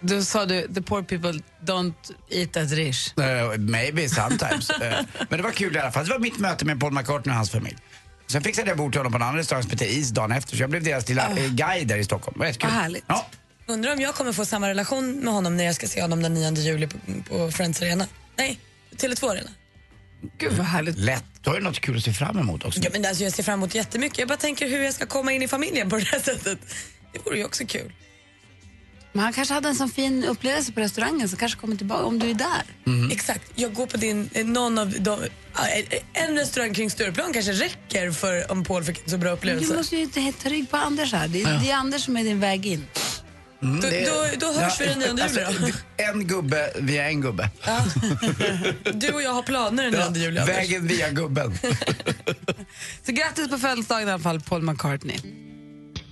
Då 0.02 0.24
sa 0.24 0.46
du, 0.46 0.68
the 0.74 0.82
poor 0.82 1.04
people 1.04 1.40
don't 1.66 1.94
eat 2.30 2.58
at 2.58 2.72
Rish. 2.72 3.20
Eh, 3.20 3.58
maybe 3.58 4.10
sometimes. 4.10 4.70
Eh, 4.70 5.06
men 5.30 5.38
det 5.40 5.44
var 5.44 5.52
kul 5.52 5.76
i 5.76 5.80
alla 5.80 5.92
fall. 5.92 6.06
Det 6.06 6.12
var 6.12 6.20
mitt 6.20 6.40
möte 6.40 6.66
med 6.66 6.80
Paul 6.80 6.94
McCartney 6.94 7.32
och 7.34 7.38
hans 7.38 7.52
familj. 7.52 7.78
Sen 8.28 8.44
fixade 8.44 8.68
jag 8.68 8.78
bord 8.78 8.92
till 8.92 9.00
honom 9.00 9.12
på 9.12 9.16
en 9.16 9.22
annan 9.22 9.36
restaurang 9.36 9.64
som 9.64 9.72
heter 9.72 9.86
Is 9.86 10.10
dagen 10.10 10.32
efter. 10.32 10.58
Så 10.58 10.64
jag 10.64 10.70
blev 10.70 10.84
deras 10.84 11.10
lilla 11.10 11.30
eh, 11.30 11.48
guide 11.48 11.88
där 11.88 11.98
i 11.98 12.04
Stockholm. 12.04 12.34
Det 12.34 12.40
var 12.40 12.46
jättekul. 12.46 12.70
Vad 12.70 12.80
härligt. 12.82 13.04
Ja. 13.08 13.28
Undrar 13.68 13.94
om 13.94 14.02
jag 14.02 14.16
kommer 14.16 14.34
få 14.34 14.46
samma 14.46 14.70
relation 14.70 15.20
med 15.20 15.34
honom 15.34 15.58
när 15.58 15.64
jag 15.64 15.76
ska 15.76 15.88
se 15.88 16.02
honom 16.02 16.24
den 16.24 16.34
9 16.34 16.52
juli 16.52 16.88
på, 16.88 16.98
på 17.30 17.52
Friends 17.52 17.82
Arena. 17.82 18.08
Nej, 18.36 18.60
Tele2 18.96 19.32
Arena. 19.32 19.50
Gud 20.38 20.54
vad 20.54 20.66
härligt. 20.66 20.98
Lätt. 20.98 21.24
Då 21.42 21.52
har 21.52 21.58
du 21.58 21.64
något 21.64 21.80
kul 21.80 21.98
att 21.98 22.04
se 22.04 22.14
fram 22.14 22.38
emot 22.40 22.66
också. 22.66 22.80
Ja, 22.84 22.90
men 22.94 23.06
alltså, 23.06 23.24
jag 23.24 23.34
ser 23.34 23.44
fram 23.44 23.54
emot 23.60 23.76
jättemycket. 23.76 24.20
Jag 24.20 24.28
bara 24.28 24.38
tänker 24.38 24.68
hur 24.68 24.84
jag 24.84 24.94
ska 24.94 25.06
komma 25.06 25.32
in 25.32 25.42
i 25.42 25.48
familjen 25.48 25.90
på 25.90 25.98
det 25.98 26.04
här 26.06 26.20
sättet. 26.20 26.60
Det 27.14 27.20
vore 27.26 27.38
ju 27.38 27.46
också 27.46 27.66
kul. 27.68 27.92
Men 29.14 29.24
han 29.24 29.34
kanske 29.34 29.54
hade 29.54 29.68
en 29.70 29.76
sån 29.76 29.90
fin 29.90 30.24
upplevelse 30.24 30.72
på 30.72 30.80
restaurangen 30.80 31.30
så 31.30 31.36
kanske 31.38 31.60
kommer 31.60 31.76
tillbaka 31.76 32.04
om 32.04 32.20
du 32.20 32.30
är 32.30 32.34
där. 32.34 32.64
Exakt. 33.12 33.52
Jag 33.56 33.74
går 33.74 33.86
på 33.86 33.98
din, 33.98 34.30
eh, 34.34 34.46
någon 34.46 34.78
av 34.78 34.90
de, 35.00 35.20
eh, 35.24 36.24
en 36.24 36.36
restaurang 36.38 36.74
kring 36.74 36.90
Stureplan 36.90 37.34
kanske 37.34 37.52
räcker 37.52 38.12
för 38.12 38.52
om 38.52 38.64
Paul 38.64 38.84
fick 38.84 39.04
en 39.04 39.10
så 39.10 39.18
bra 39.18 39.30
Du 39.30 39.34
upplevelse. 39.36 39.74
måste 39.76 39.96
ju 39.96 40.02
inte 40.02 40.32
ta 40.44 40.50
rygg 40.50 40.70
på 40.72 40.78
Anders 40.78 41.14
här. 41.14 41.28
Det 41.28 41.42
är, 41.42 41.54
Ja. 41.54 41.60
det 41.64 41.72
är 41.72 41.76
Anders 41.76 42.06
som 42.06 42.18
är 42.18 42.24
din 42.24 42.40
väg 42.40 42.66
in. 42.66 42.88
Då, 43.64 43.68
då, 44.06 44.26
då 44.38 44.54
hörs 44.62 44.82
vi 44.82 44.86
den 44.86 45.00
9 45.00 45.08
juli 45.08 45.18
då. 45.18 45.24
Alltså, 45.24 45.78
En 45.98 46.28
gubbe 46.28 46.72
via 46.80 47.10
en 47.10 47.22
gubbe. 47.22 47.50
Du 48.94 49.12
och 49.12 49.22
jag 49.22 49.34
har 49.34 49.44
planer 49.44 49.92
den 49.92 50.14
9 50.14 50.22
juli. 50.24 50.40
Anders. 50.40 50.56
Vägen 50.58 50.88
via 50.88 51.10
gubben. 51.10 51.58
Så 53.06 53.12
grattis 53.12 53.50
på 53.50 53.58
födelsedagen 53.58 54.08
i 54.08 54.12
alla 54.12 54.24
fall, 54.24 54.40
Paul 54.42 54.62
McCartney. 54.62 55.18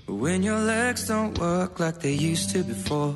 When 0.10 0.44
your 0.44 0.60
legs 0.60 1.08
don't 1.08 1.38
work 1.40 1.80
like 1.80 2.00
they 2.02 2.32
used 2.32 2.54
to 2.54 2.64
before. 2.64 3.14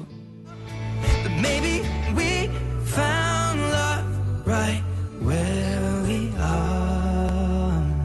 But 1.23 1.31
maybe 1.41 1.81
we 2.15 2.49
found 2.85 3.61
love 3.61 4.05
right 4.45 4.83
where 5.19 6.03
we 6.07 6.31
are. 6.39 6.93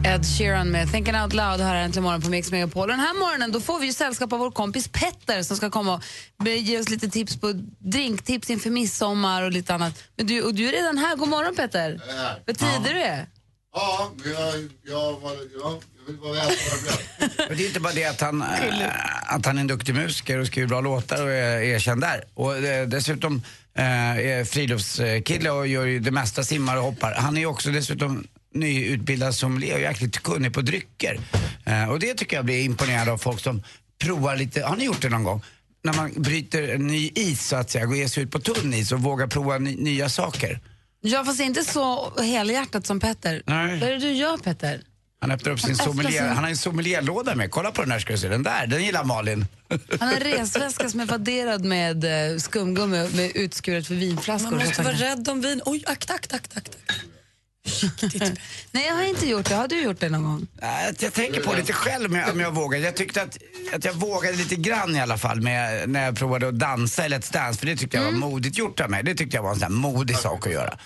Ed 0.03 0.25
Sheeran 0.25 0.71
med 0.71 0.91
Thinking 0.91 1.15
Out 1.15 1.33
Loud 1.33 1.59
här 1.59 1.75
äntligen 1.75 2.03
morgon 2.03 2.21
på 2.21 2.29
Mix 2.29 2.51
Megapol. 2.51 2.81
Och 2.81 2.87
Den 2.87 2.99
här 2.99 3.19
morgonen 3.19 3.51
då 3.51 3.59
får 3.59 3.79
vi 3.79 3.85
ju 3.85 3.93
sällskap 3.93 4.33
av 4.33 4.39
vår 4.39 4.51
kompis 4.51 4.87
Petter 4.87 5.43
som 5.43 5.57
ska 5.57 5.69
komma 5.69 5.93
och 5.93 6.47
ge 6.47 6.79
oss 6.79 6.89
lite 6.89 7.09
tips 7.09 7.37
på 7.39 7.53
drinktips 7.79 8.49
inför 8.49 8.69
midsommar 8.69 9.43
och 9.43 9.51
lite 9.51 9.73
annat. 9.73 10.03
Men 10.15 10.27
du, 10.27 10.41
och 10.41 10.53
du 10.55 10.67
är 10.67 10.71
redan 10.71 10.97
här. 10.97 11.15
God 11.15 11.29
morgon 11.29 11.55
Petter. 11.55 12.01
Vad 12.45 12.57
tider 12.57 12.93
du 12.93 13.01
är. 13.01 13.27
Ja, 13.73 14.11
men 14.15 14.33
jag, 14.33 14.69
jag, 14.83 15.19
var, 15.19 15.31
ja, 15.31 15.79
jag 15.97 16.05
vill 16.07 16.17
bara 16.21 16.33
veta 16.33 16.47
vad 16.47 17.49
det 17.49 17.55
det 17.55 17.63
är 17.63 17.67
inte 17.67 17.79
bara 17.79 17.93
det 17.93 18.05
att 18.05 18.21
han, 18.21 18.41
äh, 18.41 19.33
att 19.33 19.45
han 19.45 19.57
är 19.57 19.61
en 19.61 19.67
duktig 19.67 19.95
musiker 19.95 20.37
och 20.37 20.47
skriver 20.47 20.67
bra 20.67 20.81
låtar 20.81 21.23
och 21.23 21.31
är 21.31 21.61
erkänd 21.61 22.01
där. 22.01 22.23
Och 22.33 22.57
äh, 22.57 22.87
dessutom 22.87 23.41
äh, 23.73 24.17
är 24.17 24.45
friluftskille 24.45 25.51
och 25.51 25.67
gör 25.67 25.85
ju 25.85 25.99
det 25.99 26.11
mesta, 26.11 26.43
simmar 26.43 26.77
och 26.77 26.83
hoppar. 26.83 27.13
Han 27.13 27.37
är 27.37 27.41
ju 27.41 27.47
också 27.47 27.69
dessutom 27.69 28.27
nyutbildad 28.53 29.35
sommelier 29.35 29.75
och 29.75 29.81
jäkligt 29.81 30.23
kunnig 30.23 30.53
på 30.53 30.61
drycker. 30.61 31.19
Äh, 31.65 31.89
och 31.89 31.99
det 31.99 32.13
tycker 32.13 32.35
jag 32.35 32.45
blir 32.45 32.63
imponerande 32.63 33.11
av 33.11 33.17
folk 33.17 33.39
som 33.39 33.63
provar 34.01 34.35
lite, 34.35 34.63
har 34.63 34.75
ni 34.75 34.85
gjort 34.85 35.01
det 35.01 35.09
någon 35.09 35.23
gång? 35.23 35.43
När 35.83 35.93
man 35.93 36.11
bryter 36.15 36.77
ny 36.77 37.11
is 37.15 37.47
så 37.47 37.55
att 37.55 37.69
säga, 37.69 37.85
går 37.85 37.97
ger 37.97 38.07
sig 38.07 38.23
ut 38.23 38.31
på 38.31 38.39
tunn 38.39 38.73
is 38.73 38.91
och 38.91 39.01
vågar 39.01 39.27
prova 39.27 39.57
ny, 39.57 39.75
nya 39.75 40.09
saker. 40.09 40.59
Jag 41.01 41.25
fast 41.25 41.39
inte 41.39 41.63
så 41.63 42.13
helhjärtat 42.21 42.87
som 42.87 42.99
Petter. 42.99 43.43
Nej. 43.45 43.79
Vad 43.79 43.89
är 43.89 43.93
det 43.93 43.99
du 43.99 44.11
gör 44.11 44.37
Petter? 44.37 44.81
Han 45.21 45.31
öppnar 45.31 45.51
upp 45.51 45.59
sin 45.59 45.75
sommelier, 45.75 46.27
han 46.27 46.43
har 46.43 46.49
en 46.49 46.57
sommelierlåda 46.57 47.35
med. 47.35 47.51
Kolla 47.51 47.71
på 47.71 47.81
den 47.81 47.91
här 47.91 47.99
ska 47.99 48.13
du 48.13 48.19
se, 48.19 48.27
den 48.27 48.43
där, 48.43 48.67
den 48.67 48.83
gillar 48.85 49.03
Malin. 49.03 49.45
Han 49.99 50.07
har 50.07 50.15
en 50.15 50.21
resväska 50.21 50.89
som 50.89 50.99
är 50.99 51.05
vadderad 51.05 51.65
med 51.65 52.31
eh, 52.31 52.37
skumgummi 52.37 53.09
med 53.15 53.31
utskuret 53.35 53.87
för 53.87 53.95
vinflaskor. 53.95 54.51
Man 54.51 54.65
måste 54.65 54.83
vara 54.83 54.93
rädd 54.93 55.29
om 55.29 55.41
vin. 55.41 55.61
Oj, 55.65 55.83
akta, 55.87 56.13
akta, 56.13 56.35
akta. 56.35 56.59
akta. 56.59 56.77
Nej, 58.71 58.85
jag 58.87 58.95
har 58.95 59.03
inte 59.03 59.27
gjort 59.29 59.45
det. 59.49 59.55
Har 59.55 59.67
du 59.67 59.81
gjort 59.81 59.99
det 59.99 60.09
någon 60.09 60.23
gång? 60.23 60.47
Nej, 60.61 60.93
Jag 60.99 61.13
tänker 61.13 61.41
på 61.43 61.53
lite 61.53 61.73
själv 61.73 62.05
om 62.05 62.15
jag, 62.15 62.31
om 62.31 62.39
jag 62.39 62.55
vågar. 62.55 62.79
Jag 62.79 62.95
tyckte 62.95 63.21
att, 63.21 63.37
att 63.73 63.85
jag 63.85 63.93
vågade 63.93 64.37
lite 64.37 64.55
grann 64.55 64.95
i 64.95 64.99
alla 65.01 65.17
fall 65.17 65.41
med, 65.41 65.89
när 65.89 66.05
jag 66.05 66.17
provade 66.17 66.47
att 66.47 66.59
dansa 66.59 67.05
i 67.05 67.09
Let's 67.09 67.33
Dance. 67.33 67.59
För 67.59 67.65
det 67.65 67.75
tyckte 67.75 67.97
jag 67.97 68.03
var 68.03 68.11
modigt 68.11 68.57
gjort 68.57 68.79
av 68.79 68.89
mig. 68.89 69.03
Det 69.03 69.15
tyckte 69.15 69.37
jag 69.37 69.43
var 69.43 69.49
en 69.49 69.55
sån 69.59 69.63
här 69.63 69.79
modig 69.79 70.15
sak 70.17 70.47
att 70.47 70.53
göra. 70.53 70.77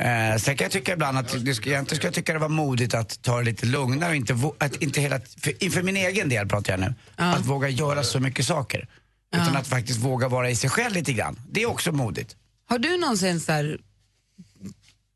Eh, 0.00 0.36
sen 0.38 0.56
kan 0.56 0.64
jag 0.64 0.72
tycka 0.72 0.92
ibland 0.92 1.18
att 1.18 1.28
det 1.28 1.36
egentligen 1.38 1.86
ska 1.86 2.06
jag 2.06 2.14
tycka 2.14 2.32
det 2.32 2.38
var 2.38 2.48
modigt 2.48 2.94
att 2.94 3.22
ta 3.22 3.38
det 3.38 3.44
lite 3.44 3.66
lugnare 3.66 4.10
och 4.10 4.16
inte, 4.16 4.36
att 4.58 4.76
inte 4.76 5.00
hela, 5.00 5.20
för, 5.40 5.64
inför 5.64 5.82
min 5.82 5.96
egen 5.96 6.28
del 6.28 6.48
pratar 6.48 6.72
jag 6.72 6.80
nu, 6.80 6.94
att 7.16 7.46
våga 7.46 7.68
göra 7.68 8.02
så 8.02 8.20
mycket 8.20 8.46
saker. 8.46 8.88
Utan 9.34 9.56
att 9.56 9.66
faktiskt 9.66 9.98
våga 9.98 10.28
vara 10.28 10.50
i 10.50 10.56
sig 10.56 10.70
själv 10.70 10.94
lite 10.94 11.12
grann. 11.12 11.40
Det 11.50 11.62
är 11.62 11.66
också 11.70 11.92
modigt. 11.92 12.36
Har 12.68 12.78
du 12.78 12.96
någonsin 12.98 13.40
så 13.40 13.52
här, 13.52 13.78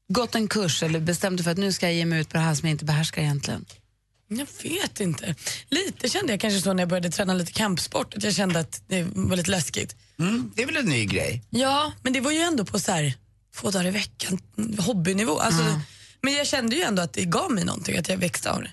gått 0.08 0.34
en 0.34 0.48
kurs 0.48 0.82
eller 0.82 1.00
bestämt 1.00 1.36
dig 1.38 1.44
för 1.44 1.50
att 1.50 1.58
nu 1.58 1.72
ska 1.72 1.86
jag 1.86 1.94
ge 1.94 2.04
mig 2.04 2.20
ut 2.20 2.28
på 2.28 2.36
det 2.36 2.42
här 2.42 2.54
som 2.54 2.68
jag 2.68 2.74
inte 2.74 2.84
behärskar 2.84 3.22
egentligen? 3.22 3.64
Jag 4.28 4.46
vet 4.62 5.00
inte. 5.00 5.34
Lite 5.70 6.08
kände 6.08 6.32
jag 6.32 6.40
kanske 6.40 6.60
så 6.60 6.72
när 6.72 6.82
jag 6.82 6.88
började 6.88 7.10
träna 7.10 7.34
lite 7.34 7.52
kampsport. 7.52 8.14
Att 8.14 8.22
jag 8.22 8.34
kände 8.34 8.60
att 8.60 8.82
det 8.88 9.06
var 9.14 9.36
lite 9.36 9.50
läskigt. 9.50 9.96
Mm, 10.18 10.52
det 10.56 10.62
är 10.62 10.66
väl 10.66 10.76
en 10.76 10.84
ny 10.86 11.04
grej? 11.04 11.42
Ja, 11.50 11.92
men 12.02 12.12
det 12.12 12.20
var 12.20 12.30
ju 12.32 12.38
ändå 12.38 12.64
på 12.64 12.78
så 12.78 12.92
här, 12.92 13.14
två 13.56 13.70
dagar 13.70 13.86
i 13.86 13.90
veckan, 13.90 14.40
hobbynivå. 14.78 15.38
Alltså, 15.38 15.80
Men 16.20 16.32
jag 16.34 16.46
kände 16.46 16.76
ju 16.76 16.82
ändå 16.82 17.02
att 17.02 17.12
det 17.12 17.24
gav 17.24 17.50
mig 17.52 17.64
någonting, 17.64 17.96
att 17.98 18.08
jag 18.08 18.16
växte 18.16 18.50
av 18.50 18.62
det. 18.62 18.70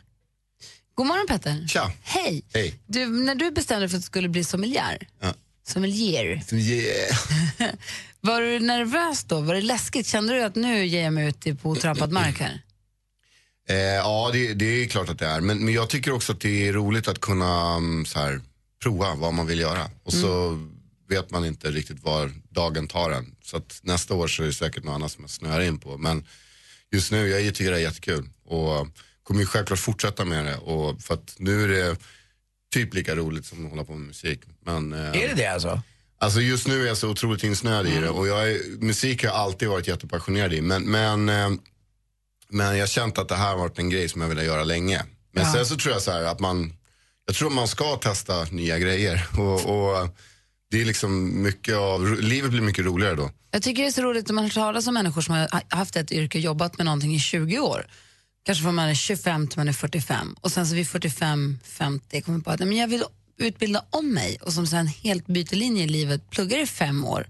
God 0.95 1.07
morgon 1.07 1.27
Petter. 1.27 1.67
Tja. 1.67 1.91
Hej. 2.03 2.43
Hej. 2.53 2.79
Du, 2.88 3.05
när 3.05 3.36
du 3.36 3.51
bestämde 3.51 3.79
dig 3.81 3.89
för 3.89 3.97
att 3.97 4.03
du 4.03 4.05
skulle 4.05 4.29
bli 4.29 4.43
sommelier, 4.43 5.07
Ja. 5.21 5.34
sommelier, 5.67 6.43
Yeah. 6.53 7.15
var 8.23 8.41
du 8.41 8.59
nervös 8.59 9.23
då? 9.23 9.41
Var 9.41 9.53
det 9.55 9.62
läskigt? 9.62 10.07
Kände 10.07 10.33
du 10.33 10.43
att 10.43 10.55
nu 10.55 10.86
ger 10.86 11.03
jag 11.03 11.13
mig 11.13 11.27
ut 11.27 11.47
i- 11.47 11.55
på 11.55 11.69
otrampad 11.69 12.12
mark 12.12 12.39
här? 12.39 12.62
Eh, 13.69 13.75
ja, 13.77 14.29
det, 14.33 14.53
det 14.53 14.65
är 14.65 14.88
klart 14.88 15.09
att 15.09 15.19
det 15.19 15.25
är. 15.25 15.41
Men, 15.41 15.65
men 15.65 15.73
jag 15.73 15.89
tycker 15.89 16.12
också 16.12 16.31
att 16.33 16.39
det 16.41 16.67
är 16.67 16.73
roligt 16.73 17.07
att 17.07 17.19
kunna 17.21 17.75
um, 17.77 18.05
så 18.05 18.19
här, 18.19 18.41
prova 18.83 19.15
vad 19.15 19.33
man 19.33 19.47
vill 19.47 19.59
göra. 19.59 19.89
Och 20.03 20.13
så 20.13 20.59
vet 21.09 21.31
man 21.31 21.45
inte 21.45 21.71
riktigt 21.71 22.03
var 22.03 22.31
dagen 22.49 22.88
tar 22.88 23.12
en. 23.12 23.36
Så 23.43 23.57
att 23.57 23.79
nästa 23.83 24.13
år 24.15 24.27
så 24.27 24.43
är 24.43 24.47
det 24.47 24.53
säkert 24.53 24.83
något 24.83 24.95
annat 24.95 25.12
som 25.12 25.23
jag 25.23 25.29
snöar 25.29 25.62
in 25.62 25.79
på. 25.79 25.97
Men 25.97 26.25
just 26.91 27.12
nu, 27.12 27.27
jag 27.27 27.55
tycker 27.55 27.71
det 27.71 27.77
är 27.77 27.81
jättekul. 27.81 28.29
Och 28.45 28.88
kommer 29.23 29.39
ju 29.39 29.45
självklart 29.45 29.79
fortsätta 29.79 30.25
med 30.25 30.45
det. 30.45 30.57
Och 30.57 31.01
för 31.01 31.13
att 31.13 31.36
nu 31.39 31.63
är 31.63 31.67
det 31.67 31.97
typ 32.73 32.93
lika 32.93 33.15
roligt 33.15 33.45
som 33.45 33.65
att 33.65 33.71
hålla 33.71 33.83
på 33.83 33.91
med 33.93 34.07
musik. 34.07 34.39
Men, 34.65 34.93
eh, 34.93 34.99
Är 35.23 35.27
det 35.27 35.33
det 35.36 35.45
alltså? 35.47 35.81
Alltså 36.23 36.41
just 36.41 36.67
nu 36.67 36.83
är 36.83 36.88
jag 36.88 36.97
så 36.97 37.09
otroligt 37.09 37.43
insnöad 37.43 37.88
i 37.88 37.99
det 37.99 38.09
och 38.09 38.27
jag 38.27 38.51
är, 38.51 38.59
musik 38.79 39.23
har 39.23 39.29
jag 39.29 39.39
alltid 39.39 39.67
varit 39.67 39.88
jättepassionerad 39.88 40.53
i. 40.53 40.62
Men, 40.62 40.83
men, 40.83 41.29
eh, 41.29 41.49
men 42.49 42.75
jag 42.75 42.81
har 42.81 42.88
känt 42.88 43.17
att 43.17 43.29
det 43.29 43.36
här 43.36 43.49
har 43.49 43.57
varit 43.57 43.79
en 43.79 43.89
grej 43.89 44.09
som 44.09 44.21
jag 44.21 44.29
ville 44.29 44.43
göra 44.43 44.63
länge. 44.63 45.03
Men 45.31 45.51
sen 45.51 45.65
så 45.65 45.75
tror 45.75 45.93
jag 45.93 46.01
så 46.01 46.12
här 46.12 46.23
att 46.23 46.39
man, 46.39 46.73
jag 47.25 47.36
tror 47.36 47.49
man 47.49 47.67
ska 47.67 47.95
testa 47.95 48.43
nya 48.43 48.79
grejer. 48.79 49.27
Och, 49.39 49.65
och 49.65 50.07
det 50.71 50.81
är 50.81 50.86
liksom 50.86 51.43
mycket 51.43 51.75
av, 51.75 52.21
livet 52.21 52.51
blir 52.51 52.62
mycket 52.62 52.86
roligare 52.86 53.15
då. 53.15 53.31
Jag 53.51 53.62
tycker 53.62 53.83
det 53.83 53.89
är 53.89 53.91
så 53.91 54.01
roligt 54.01 54.27
när 54.27 54.33
man 54.33 54.43
hör 54.43 54.51
talas 54.51 54.88
om 54.88 54.93
människor 54.93 55.21
som 55.21 55.36
har 55.36 55.75
haft 55.75 55.95
ett 55.95 56.12
yrke, 56.12 56.39
jobbat 56.39 56.77
med 56.77 56.86
någonting 56.86 57.15
i 57.15 57.19
20 57.19 57.59
år. 57.59 57.88
Kanske 58.45 58.63
från 58.63 58.75
man 58.75 58.89
är 58.89 58.93
25 58.93 59.47
till 59.47 59.59
man 59.59 59.67
är 59.67 59.73
45 59.73 60.36
och 60.41 60.51
sen 60.51 60.67
så 60.67 60.75
vid 60.75 60.88
45, 60.88 61.59
50 61.63 62.21
kommer 62.21 62.39
på 62.39 62.51
att 62.51 62.59
men 62.59 62.77
jag 62.77 62.88
vill 62.88 63.03
utbilda 63.43 63.86
om 63.89 64.13
mig 64.13 64.38
och 64.41 64.53
som 64.53 64.67
sen 64.67 64.88
helt 64.88 65.27
byter 65.27 65.56
linje 65.56 65.84
i 65.84 65.88
livet, 65.88 66.29
pluggar 66.29 66.58
i 66.60 66.65
fem 66.67 67.06
år, 67.06 67.27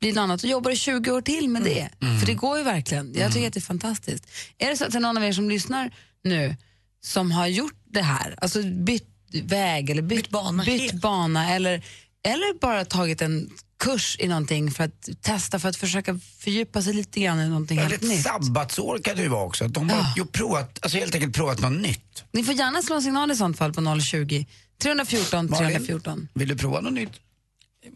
blir 0.00 0.12
något 0.12 0.22
annat 0.22 0.42
och 0.42 0.48
jobbar 0.50 0.70
i 0.70 0.76
20 0.76 1.10
år 1.10 1.20
till 1.20 1.48
med 1.48 1.62
det. 1.62 1.88
För 2.20 2.26
det 2.26 2.34
går 2.34 2.58
ju 2.58 2.64
verkligen. 2.64 3.14
Jag 3.14 3.32
tycker 3.32 3.46
att 3.46 3.54
det 3.54 3.60
är 3.60 3.62
fantastiskt. 3.62 4.26
Är 4.58 4.70
det 4.70 4.76
så 4.76 4.84
att 4.84 4.92
det 4.92 4.98
är 4.98 5.00
någon 5.00 5.16
av 5.16 5.24
er 5.24 5.32
som 5.32 5.50
lyssnar 5.50 5.90
nu 6.24 6.56
som 7.04 7.30
har 7.32 7.46
gjort 7.46 7.76
det 7.84 8.02
här, 8.02 8.34
alltså 8.38 8.62
bytt 8.62 9.08
väg 9.42 9.90
eller 9.90 10.02
bytt, 10.02 10.30
bana 10.30 10.64
bytt 10.64 10.92
bana 10.92 11.50
eller, 11.50 11.84
eller 12.24 12.58
bara 12.60 12.84
tagit 12.84 13.22
en 13.22 13.50
kurs 13.78 14.16
i 14.20 14.28
någonting 14.28 14.70
för 14.70 14.84
att 14.84 15.08
testa, 15.20 15.58
för 15.58 15.68
att 15.68 15.76
försöka 15.76 16.20
fördjupa 16.38 16.82
sig 16.82 16.92
lite 16.94 17.20
grann 17.20 17.40
i 17.40 17.48
någonting 17.48 17.78
Eller 17.78 17.90
helt 17.90 18.02
ett 18.02 18.08
nytt. 18.08 18.22
sabbatsår 18.22 18.98
kan 18.98 19.16
det 19.16 19.22
ju 19.22 19.28
vara 19.28 19.44
också. 19.44 19.68
De 19.68 19.90
har 19.90 20.06
ju 20.16 20.24
provat, 20.24 20.78
alltså 20.82 20.98
helt 20.98 21.14
enkelt 21.14 21.34
provat 21.34 21.60
något 21.60 21.80
nytt. 21.82 22.24
Ni 22.32 22.44
får 22.44 22.54
gärna 22.54 22.82
slå 22.82 22.96
en 22.96 23.02
signal 23.02 23.30
i 23.30 23.36
sånt 23.36 23.58
fall 23.58 23.72
på 23.72 24.00
020 24.00 24.46
314 24.82 25.46
Malin? 25.50 25.68
314. 25.68 26.28
Vill 26.34 26.48
du 26.48 26.56
prova 26.56 26.80
något 26.80 26.92
nytt? 26.92 27.12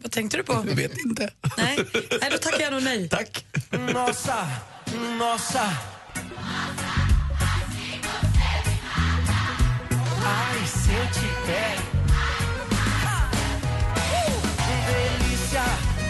Vad 0.01 0.11
tänkte 0.11 0.37
du 0.37 0.43
på? 0.43 0.53
Jag 0.67 0.75
vet 0.75 0.97
inte. 0.97 1.29
Nej, 1.57 1.79
nej 2.21 2.29
då 2.31 2.37
tackar 2.37 2.61
jag 2.61 2.73
nog 2.73 2.83
nej. 2.83 3.09
Tack. 3.09 3.45
Nossa, 3.93 4.47
nossa. 5.19 5.69
Ai, 10.25 10.67
se 10.67 10.91
eu 10.93 11.05
te 11.13 11.29
pego. 11.45 11.81
Delícia, 14.87 15.63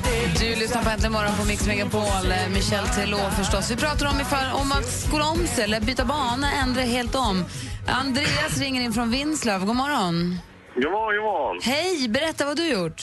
delícia. 0.04 0.40
Du 0.40 0.56
lyssnar 0.60 0.84
på 0.84 0.90
Äntligen 0.90 1.12
morgon 1.12 1.36
på 1.38 1.46
Mix 1.46 1.68
Megapol. 1.68 2.32
Eh, 2.32 2.50
Michel 2.54 2.88
Teló 2.88 3.30
förstås. 3.38 3.72
Vi 3.72 3.76
pratar 3.76 4.06
om, 4.06 4.22
ifall, 4.22 4.52
om 4.54 4.72
att 4.72 4.86
skola 4.86 5.26
om 5.26 5.48
sig 5.48 5.64
eller 5.64 5.82
byta 5.82 6.06
bana, 6.06 6.52
ändra 6.54 6.82
helt 6.82 7.16
om. 7.16 7.46
Andreas 7.88 8.58
ringer 8.58 8.82
in 8.82 8.94
från 8.94 9.12
Vinslöv. 9.12 9.66
God 9.66 9.76
morgon. 9.76 10.38
God 10.84 10.92
morgon, 10.92 11.16
god 11.16 11.26
morgon. 11.32 11.58
Hej, 11.62 12.10
berätta 12.10 12.46
vad 12.46 12.58
du 12.58 12.66
gjort. 12.78 13.00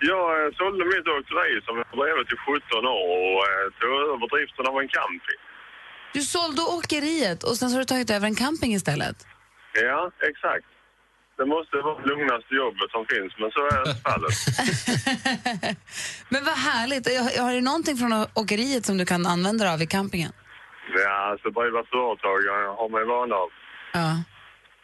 Jag 0.00 0.54
sålde 0.58 0.84
mitt 0.84 1.06
åkeri 1.16 1.52
som 1.66 1.74
jag 1.80 1.90
drev 2.00 2.16
till 2.30 2.40
17 2.46 2.86
år 2.86 3.06
och 3.20 3.40
eh, 3.50 3.64
tog 3.80 3.92
över 4.12 4.26
driften 4.34 4.64
av 4.70 4.74
en 4.82 4.88
camping. 4.96 5.40
Du 6.16 6.20
sålde 6.34 6.62
åkeriet 6.78 7.40
och 7.48 7.56
sen 7.58 7.68
så 7.68 7.74
har 7.74 7.80
du 7.84 7.84
tagit 7.84 8.10
över 8.10 8.26
en 8.26 8.34
camping 8.44 8.72
istället. 8.74 9.16
Ja, 9.74 10.10
exakt. 10.30 10.66
Det 11.38 11.46
måste 11.46 11.76
vara 11.76 11.98
det 12.00 12.08
lugnaste 12.10 12.54
jobbet 12.62 12.88
som 12.96 13.02
finns, 13.12 13.32
men 13.40 13.50
så 13.56 13.60
är 13.74 13.84
fallet. 14.08 14.36
Men 16.32 16.44
vad 16.44 16.58
härligt. 16.70 17.04
Har 17.44 17.52
du 17.52 17.60
någonting 17.60 17.96
från 17.96 18.12
åkeriet 18.34 18.86
som 18.86 18.98
du 18.98 19.04
kan 19.06 19.26
använda 19.26 19.64
dig 19.64 19.74
av 19.74 19.82
i 19.82 19.86
campingen? 19.86 20.32
Ja, 21.04 21.14
alltså 21.30 21.50
driva 21.50 21.84
företag 21.94 22.36
jag 22.48 22.74
har 22.80 22.88
man 22.88 23.00
ju 23.00 23.06
vana 23.06 23.34
av. 23.34 23.48
Ja. 23.92 24.08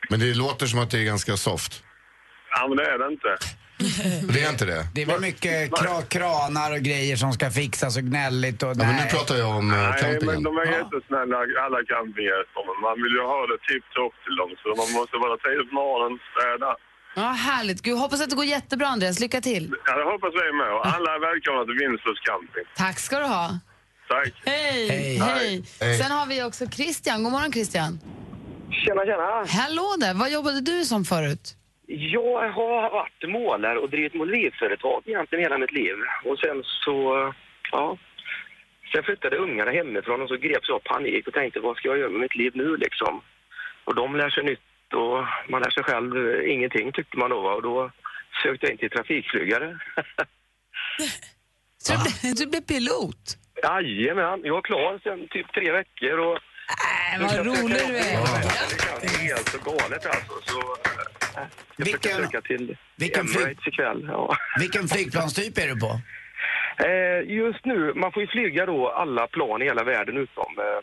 Men 0.08 0.20
det 0.20 0.34
låter 0.34 0.66
som 0.66 0.78
att 0.78 0.90
det 0.90 0.98
är 0.98 1.04
ganska 1.04 1.36
soft. 1.36 1.82
Ja, 2.50 2.68
men 2.68 2.76
det 2.76 2.84
är 2.84 2.98
det 2.98 3.08
inte. 3.14 3.32
Det 4.32 4.40
är 4.44 4.50
inte 4.50 4.64
det? 4.64 4.82
Det 4.94 5.02
är 5.02 5.06
väl 5.06 5.20
mycket 5.20 5.56
kra 5.80 6.02
kranar 6.02 6.70
och 6.76 6.82
grejer 6.90 7.16
som 7.16 7.32
ska 7.32 7.50
fixas 7.50 7.96
och 7.96 8.02
gnälligt 8.02 8.62
och 8.62 8.68
Ja, 8.70 8.74
men 8.88 8.96
nu 8.96 9.04
pratar 9.16 9.36
jag 9.36 9.50
om 9.60 9.66
eh, 9.72 9.78
Nej, 9.78 9.86
men 9.88 9.98
campingen. 10.00 10.42
de 10.48 10.52
är 10.62 10.66
jättesnälla 10.78 11.36
alla 11.64 11.80
campinggäster. 11.92 12.60
Men 12.68 12.76
man 12.86 12.96
vill 13.02 13.12
ju 13.18 13.24
ha 13.34 13.40
det 13.52 13.58
tipp-topp 13.68 14.14
till 14.24 14.36
dem. 14.40 14.50
Så 14.62 14.68
man 14.82 14.88
måste 14.98 15.16
vara 15.26 15.36
tidigt 15.44 15.68
på 15.70 15.74
morgonen, 15.82 16.18
städa. 16.32 16.70
Ja, 17.20 17.28
härligt. 17.50 17.80
Gud, 17.82 17.96
hoppas 18.04 18.20
att 18.22 18.30
det 18.30 18.36
går 18.36 18.44
jättebra, 18.56 18.86
Andreas. 18.94 19.20
Lycka 19.24 19.40
till. 19.50 19.64
Ja, 19.86 19.92
det 19.98 20.04
hoppas 20.12 20.32
vi 20.42 20.46
med. 20.60 20.70
Och 20.76 20.82
alla 20.94 21.10
är 21.16 21.20
välkomna 21.28 21.62
till 21.68 21.76
Vinslövs 21.82 22.20
camping. 22.28 22.66
Tack 22.82 22.98
ska 23.06 23.14
du 23.18 23.28
ha. 23.38 23.46
Tack. 24.08 24.32
Hej! 24.46 24.88
Hej. 24.88 25.16
Hej. 25.18 25.64
Hej. 25.80 25.98
Sen 26.00 26.10
har 26.18 26.26
vi 26.26 26.36
också 26.48 26.62
Christian. 26.76 27.22
God 27.24 27.32
morgon, 27.32 27.52
Christian. 27.52 27.92
Tjena, 28.84 29.04
tjena. 29.04 29.44
Hallå 29.60 29.88
där. 30.00 30.14
Vad 30.14 30.30
jobbade 30.30 30.60
du 30.60 30.84
som 30.84 31.04
förut? 31.04 31.46
Jag 31.86 32.48
har 32.48 32.90
varit 32.90 33.22
målare 33.28 33.78
och 33.78 33.90
drivit 33.90 34.14
måleriföretag 34.14 35.02
egentligen 35.06 35.44
hela 35.44 35.58
mitt 35.58 35.72
liv. 35.72 35.94
Och 36.24 36.38
sen 36.38 36.62
så, 36.84 36.94
ja. 37.72 37.98
Sen 38.92 39.02
flyttade 39.02 39.36
ungarna 39.36 39.70
hemifrån 39.70 40.22
och 40.22 40.28
så 40.28 40.36
greps 40.36 40.68
jag 40.68 40.76
av 40.76 40.80
panik 40.80 41.26
och 41.26 41.34
tänkte 41.34 41.60
vad 41.60 41.76
ska 41.76 41.88
jag 41.88 41.98
göra 41.98 42.10
med 42.10 42.20
mitt 42.20 42.34
liv 42.34 42.52
nu 42.54 42.76
liksom? 42.76 43.20
Och 43.84 43.94
de 43.94 44.16
lär 44.16 44.30
sig 44.30 44.44
nytt 44.44 44.94
och 44.94 45.24
man 45.48 45.62
lär 45.62 45.70
sig 45.70 45.82
själv 45.82 46.42
ingenting 46.48 46.92
tyckte 46.92 47.18
man 47.18 47.30
då 47.30 47.36
och 47.36 47.62
då 47.62 47.90
sökte 48.42 48.66
jag 48.66 48.72
in 48.72 48.78
till 48.78 48.90
trafikflygare. 48.90 49.78
Så 51.78 51.92
du, 51.92 51.98
blev, 51.98 52.34
du 52.34 52.46
blev 52.46 52.60
pilot? 52.60 53.24
Jajamän, 53.62 54.40
jag 54.44 54.54
var 54.54 54.62
klar 54.62 55.00
sen 55.02 55.28
typ 55.28 55.52
tre 55.52 55.72
veckor 55.72 56.18
och... 56.18 56.38
Äh, 56.68 57.20
vad 57.20 57.46
rolig 57.46 57.78
du 57.88 57.96
är. 57.96 58.18
Det 59.00 59.06
är 59.06 59.18
helt 59.18 59.48
så 59.48 59.58
galet 59.58 60.06
alltså. 60.06 60.32
Så, 60.44 60.58
äh, 60.60 61.46
jag 61.76 61.84
Vilken- 61.84 62.00
försöker 62.00 62.24
söka 62.24 62.40
till 62.40 62.76
vilken 62.96 63.26
flyg- 63.26 63.68
ikväll. 63.68 64.06
Ja. 64.12 64.36
Vilken 64.58 64.88
flygplanstyp 64.88 65.58
är 65.58 65.66
du 65.68 65.80
på? 65.80 66.00
Eh, 66.88 67.34
just 67.36 67.64
nu, 67.64 67.92
man 67.94 68.12
får 68.12 68.22
ju 68.22 68.28
flyga 68.28 68.66
då 68.66 68.88
alla 68.88 69.26
plan 69.26 69.62
i 69.62 69.64
hela 69.64 69.84
världen 69.84 70.16
utom 70.16 70.58
eh, 70.58 70.80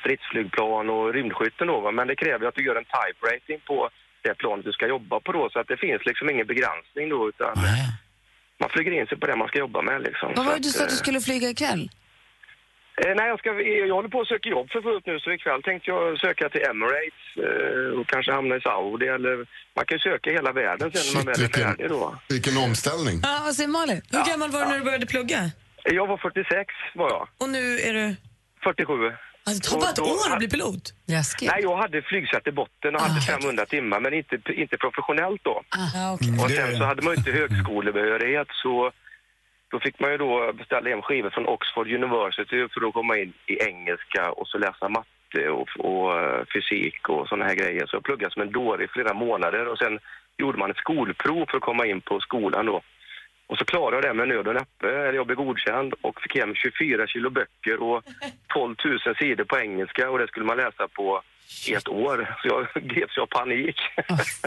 stridsflygplan 0.00 0.90
och 0.90 1.12
rymdskytten 1.14 1.66
då, 1.66 1.80
va? 1.80 1.90
men 1.90 2.06
det 2.08 2.16
kräver 2.16 2.46
att 2.46 2.54
du 2.54 2.64
gör 2.64 2.76
en 2.76 2.84
type 2.84 3.26
rating 3.34 3.60
på 3.66 3.90
det 4.22 4.34
planet 4.34 4.64
du 4.64 4.72
ska 4.72 4.86
jobba 4.88 5.20
på 5.20 5.32
då, 5.32 5.50
så 5.52 5.58
att 5.60 5.68
det 5.68 5.76
finns 5.76 6.02
liksom 6.06 6.30
ingen 6.30 6.46
begränsning 6.46 7.08
då, 7.08 7.28
utan 7.28 7.54
man 8.60 8.70
flyger 8.70 8.92
in 8.92 9.06
sig 9.06 9.18
på 9.18 9.26
det 9.26 9.36
man 9.36 9.48
ska 9.48 9.58
jobba 9.58 9.82
med 9.82 10.02
liksom. 10.02 10.32
Vad 10.36 10.46
var 10.46 10.52
det 10.52 10.58
du 10.62 10.68
sa 10.68 10.82
att 10.84 10.88
du 10.90 10.94
eh, 10.94 10.98
skulle 10.98 11.20
flyga 11.20 11.48
ikväll? 11.48 11.90
Eh, 13.02 13.14
nej, 13.16 13.28
jag, 13.28 13.38
ska, 13.38 13.48
jag 13.88 13.94
håller 13.94 14.08
på 14.08 14.20
att 14.20 14.28
söka 14.28 14.48
jobb 14.48 14.70
för 14.72 14.80
fullt 14.82 15.06
nu, 15.06 15.20
så 15.20 15.32
ikväll 15.32 15.62
tänkte 15.62 15.90
jag 15.90 16.18
söka 16.20 16.48
till 16.48 16.62
Emirates 16.70 17.22
eh, 17.46 17.98
och 18.00 18.06
kanske 18.06 18.32
hamna 18.32 18.56
i 18.56 18.60
Saudi 18.60 19.06
eller 19.06 19.36
man 19.76 19.84
kan 19.86 19.94
ju 19.98 20.02
söka 20.10 20.30
hela 20.30 20.52
världen 20.52 20.92
sen 20.92 21.02
när 21.06 21.14
man 21.18 21.24
väl 21.26 21.34
är 21.34 21.38
vilken- 21.42 21.62
färdig 21.64 21.88
då. 21.88 22.14
Vilken 22.28 22.56
omställning. 22.66 23.16
Ja, 23.22 23.40
vad 23.44 23.54
säger 23.54 23.68
Malin? 23.78 24.02
Hur 24.12 24.24
gammal 24.30 24.50
var 24.50 24.60
du 24.60 24.66
när 24.70 24.78
du 24.78 24.84
började 24.84 25.06
plugga? 25.06 25.40
Jag 25.84 26.06
var 26.06 26.16
46 26.16 26.74
var 26.94 27.08
jag. 27.10 27.28
Och 27.38 27.48
nu 27.48 27.78
är 27.88 27.94
du? 27.94 28.16
47. 28.64 28.92
Alltså, 29.46 29.60
det 29.62 29.68
tar 29.70 29.80
bara 29.80 29.90
ett 29.90 29.98
år 30.00 30.32
att 30.32 30.38
bli 30.38 30.48
pilot. 30.48 30.84
Läskigt. 31.06 31.50
Nej, 31.52 31.62
jag 31.62 31.76
hade 31.76 32.02
flygsätt 32.02 32.46
i 32.46 32.52
botten 32.52 32.94
och 32.94 33.00
hade 33.00 33.20
500 33.20 33.66
timmar, 33.66 34.00
men 34.00 34.14
inte, 34.14 34.34
inte 34.62 34.76
professionellt 34.76 35.40
då. 35.44 35.62
Ah, 35.68 36.12
Och 36.44 36.50
sen 36.50 36.76
så 36.78 36.84
hade 36.84 37.02
man 37.02 37.14
inte 37.14 37.30
högskolebehörighet, 37.30 38.48
så 38.62 38.92
då 39.74 39.80
fick 39.80 40.00
man 40.00 40.10
ju 40.10 40.18
då 40.18 40.52
beställa 40.52 40.88
hem 40.90 41.02
skivor 41.02 41.30
från 41.30 41.46
Oxford 41.46 41.92
University 41.92 42.68
för 42.72 42.86
att 42.86 42.94
komma 42.94 43.18
in 43.18 43.32
i 43.46 43.54
engelska 43.70 44.30
och 44.30 44.48
så 44.48 44.58
läsa 44.58 44.88
matte 44.88 45.48
och, 45.48 45.68
och 45.78 46.20
eh, 46.20 46.44
fysik 46.52 47.08
och 47.08 47.28
såna 47.28 47.44
här 47.44 47.54
grejer. 47.54 47.86
Så 47.86 47.96
jag 47.96 48.02
pluggade 48.04 48.32
som 48.32 48.42
en 48.42 48.52
dåre 48.52 48.84
i 48.84 48.88
flera 48.88 49.14
månader 49.14 49.66
och 49.68 49.78
sen 49.78 49.98
gjorde 50.38 50.58
man 50.58 50.70
ett 50.70 50.76
skolprov 50.76 51.46
för 51.50 51.56
att 51.56 51.68
komma 51.70 51.86
in 51.86 52.00
på 52.00 52.20
skolan 52.20 52.66
då. 52.66 52.82
Och 53.46 53.58
så 53.58 53.64
klarade 53.64 54.06
jag 54.06 54.16
det 54.16 54.18
med 54.18 54.28
nöd 54.28 54.48
och 54.48 54.54
näppe, 54.54 54.88
eller 54.88 55.12
jag 55.12 55.26
blev 55.26 55.36
godkänd 55.36 55.94
och 56.00 56.20
fick 56.22 56.36
hem 56.36 56.54
24 56.54 57.06
kilo 57.06 57.30
böcker 57.30 57.82
och 57.82 58.02
12 58.54 58.76
000 58.84 59.16
sidor 59.18 59.44
på 59.44 59.58
engelska 59.58 60.10
och 60.10 60.18
det 60.18 60.28
skulle 60.28 60.46
man 60.46 60.56
läsa 60.56 60.88
på 60.88 61.22
ett 61.76 61.88
år. 61.88 62.36
Så 62.42 62.48
jag 62.48 62.82
greps 62.92 63.18
av 63.18 63.26
panik. 63.26 63.76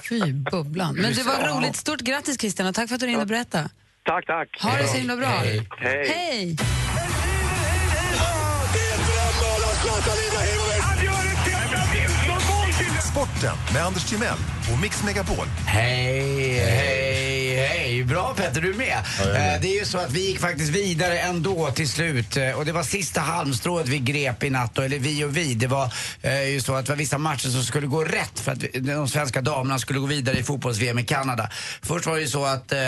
Fy 0.10 0.34
bubblan. 0.52 0.96
Men 0.96 1.13
det 1.13 1.24
var 1.24 1.58
roligt. 1.58 1.76
Stort 1.76 2.02
grattis 2.02 2.40
Christian 2.40 2.68
och 2.68 2.76
tack 2.76 2.88
för 2.88 2.96
att 2.96 3.02
du 3.02 3.08
ringde 3.08 3.22
och 3.22 3.28
berättade. 3.28 3.70
Tack, 4.08 4.26
tack. 4.26 4.62
Ha 4.62 4.78
det 4.78 4.88
så 4.88 4.98
himla 4.98 5.15
bra. 5.15 5.28
Hej. 5.28 5.65
Hej. 5.80 6.56
Sporten 13.12 13.58
med 13.74 13.86
Anders 13.86 14.10
Timell 14.10 14.38
och 14.74 14.82
Mix 14.82 15.04
Megapol. 15.04 15.46
Hej, 15.65 16.54
hej, 16.54 17.07
hej. 17.62 18.04
Bra 18.04 18.34
Petter, 18.34 18.62
du 18.62 18.70
är 18.70 18.74
med. 18.78 18.98
Eh, 19.20 19.62
det 19.62 19.67
är 19.67 19.80
ju 19.80 19.86
så 19.86 19.98
att 19.98 20.12
vi 20.12 20.28
gick 20.28 20.39
faktiskt 20.39 20.70
vidare 20.72 21.20
ändå 21.20 21.72
till 21.72 21.89
slut. 21.89 22.38
Eh, 22.38 22.52
och 22.52 22.65
det 22.65 22.72
var 22.72 22.84
sista 22.84 23.22
halmstrået 23.22 23.88
vi 23.88 24.00
grep 24.00 24.43
i 24.43 24.50
natt. 24.50 24.76
då, 24.76 24.82
Eller 24.82 25.00
vi 25.00 25.24
och 25.24 25.38
vi. 25.38 25.54
Det 25.54 25.67
var 25.67 25.93
eh, 26.22 26.43
ju 26.43 26.62
så 26.62 26.76
att 26.76 26.86
det 26.86 26.91
var 26.91 26.98
vissa 26.98 27.17
matcher 27.17 27.50
som 27.50 27.63
skulle 27.63 27.88
gå 27.88 28.04
rätt 28.04 28.39
för 28.39 28.52
att 28.52 28.63
vi- 28.63 28.80
de 28.80 29.08
svenska 29.10 29.41
damerna 29.41 29.80
skulle 29.80 30.00
gå 30.00 30.06
vidare 30.06 30.38
i 30.39 30.43
fotbolls-VM 30.43 31.00
i 31.00 31.04
Kanada. 31.04 31.50
Först 31.82 32.06
var 32.06 32.15
det 32.15 32.22
ju 32.22 32.28
så 32.28 32.46
att 32.46 32.72
eh, 32.72 32.80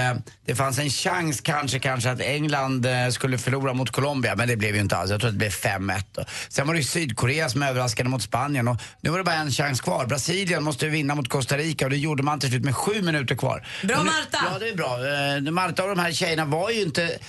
det 0.45 0.55
fanns 0.55 0.79
en 0.79 0.89
chans 0.89 1.41
kanske, 1.41 1.79
kanske 1.79 2.11
att 2.11 2.21
England 2.21 2.85
eh, 2.85 3.09
skulle 3.09 3.37
förlora 3.37 3.73
mot 3.73 3.91
Colombia. 3.91 4.35
Men 4.35 4.47
det 4.47 4.55
blev 4.57 4.75
ju 4.75 4.81
inte 4.81 4.97
alls. 4.97 5.11
Jag 5.11 5.19
tror 5.19 5.27
att 5.27 5.33
det 5.35 5.37
blev 5.39 5.49
5-1. 5.51 6.01
då. 6.11 6.23
Sen 6.49 6.67
var 6.67 6.73
det 6.73 6.79
ju 6.79 6.85
Sydkorea 6.85 7.49
som 7.49 7.63
överraskade 7.63 8.09
mot 8.09 8.21
Spanien. 8.23 8.67
Och 8.67 8.77
nu 9.01 9.09
var 9.09 9.17
det 9.17 9.23
bara 9.23 9.35
en 9.35 9.51
chans 9.51 9.81
kvar. 9.81 10.05
Brasilien 10.05 10.63
måste 10.63 10.87
vinna 10.87 11.15
mot 11.15 11.29
Costa 11.29 11.57
Rica 11.57 11.85
och 11.85 11.91
det 11.91 11.97
gjorde 11.97 12.23
man 12.23 12.39
till 12.39 12.49
slut 12.49 12.63
med 12.63 12.75
sju 12.75 13.01
minuter 13.01 13.35
kvar. 13.35 13.67
Bra, 13.83 13.97
Och 13.97 14.05
nu- 14.05 14.11
Marta! 14.11 14.45
Ja, 14.53 14.58
det 14.59 14.69
är 14.69 14.75
bra. 14.75 14.99
Eh, 15.47 15.51
Marta 15.51 15.83
och 15.83 15.89
de 15.89 15.99
här 16.01 16.11
tjejerna 16.11 16.45
var 16.45 16.69
ju 16.69 16.81
inte 16.81 17.19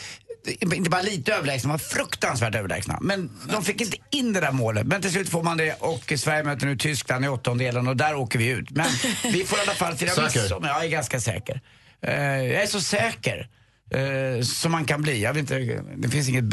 inte 0.61 0.91
bara 0.91 1.03
lite 1.03 1.35
överlägsna, 1.35 1.69
de 1.69 1.73
var 1.73 1.79
fruktansvärt 1.79 2.55
överlägsna. 2.55 2.99
Men 3.01 3.31
de 3.53 3.65
fick 3.65 3.81
inte 3.81 3.97
in 4.11 4.33
det 4.33 4.41
där 4.41 4.53
målet. 4.53 4.87
Men 4.87 5.03
till 5.03 5.11
slut 5.13 5.29
får 5.29 5.43
man 5.43 5.57
det 5.57 5.75
och 5.81 6.13
Sverige 6.17 6.43
möter 6.43 6.67
nu 6.67 6.77
Tyskland 6.77 7.25
i 7.25 7.29
åttondelen 7.29 7.89
och 7.89 7.97
där 7.97 8.15
åker 8.15 8.39
vi 8.39 8.47
ut. 8.49 8.71
Men 8.71 8.87
vi 9.33 9.45
får 9.45 9.59
i 9.59 9.63
alla 9.63 9.73
fall 9.73 9.97
fira 9.97 10.23
midsommar. 10.23 10.69
Ja, 10.69 10.75
Jag 10.75 10.85
är 10.85 10.89
ganska 10.89 11.21
säker. 11.21 11.61
Eh, 12.03 12.15
jag 12.25 12.63
är 12.63 12.67
så 12.67 12.81
säker. 12.81 13.49
Eh, 13.91 14.43
som 14.43 14.73
man 14.73 14.85
kan 14.85 15.03
bli. 15.03 15.23
Jag, 15.23 15.35
vet 15.35 15.41
inte, 15.41 15.83
det 15.97 16.09
finns 16.09 16.29
inget, 16.29 16.45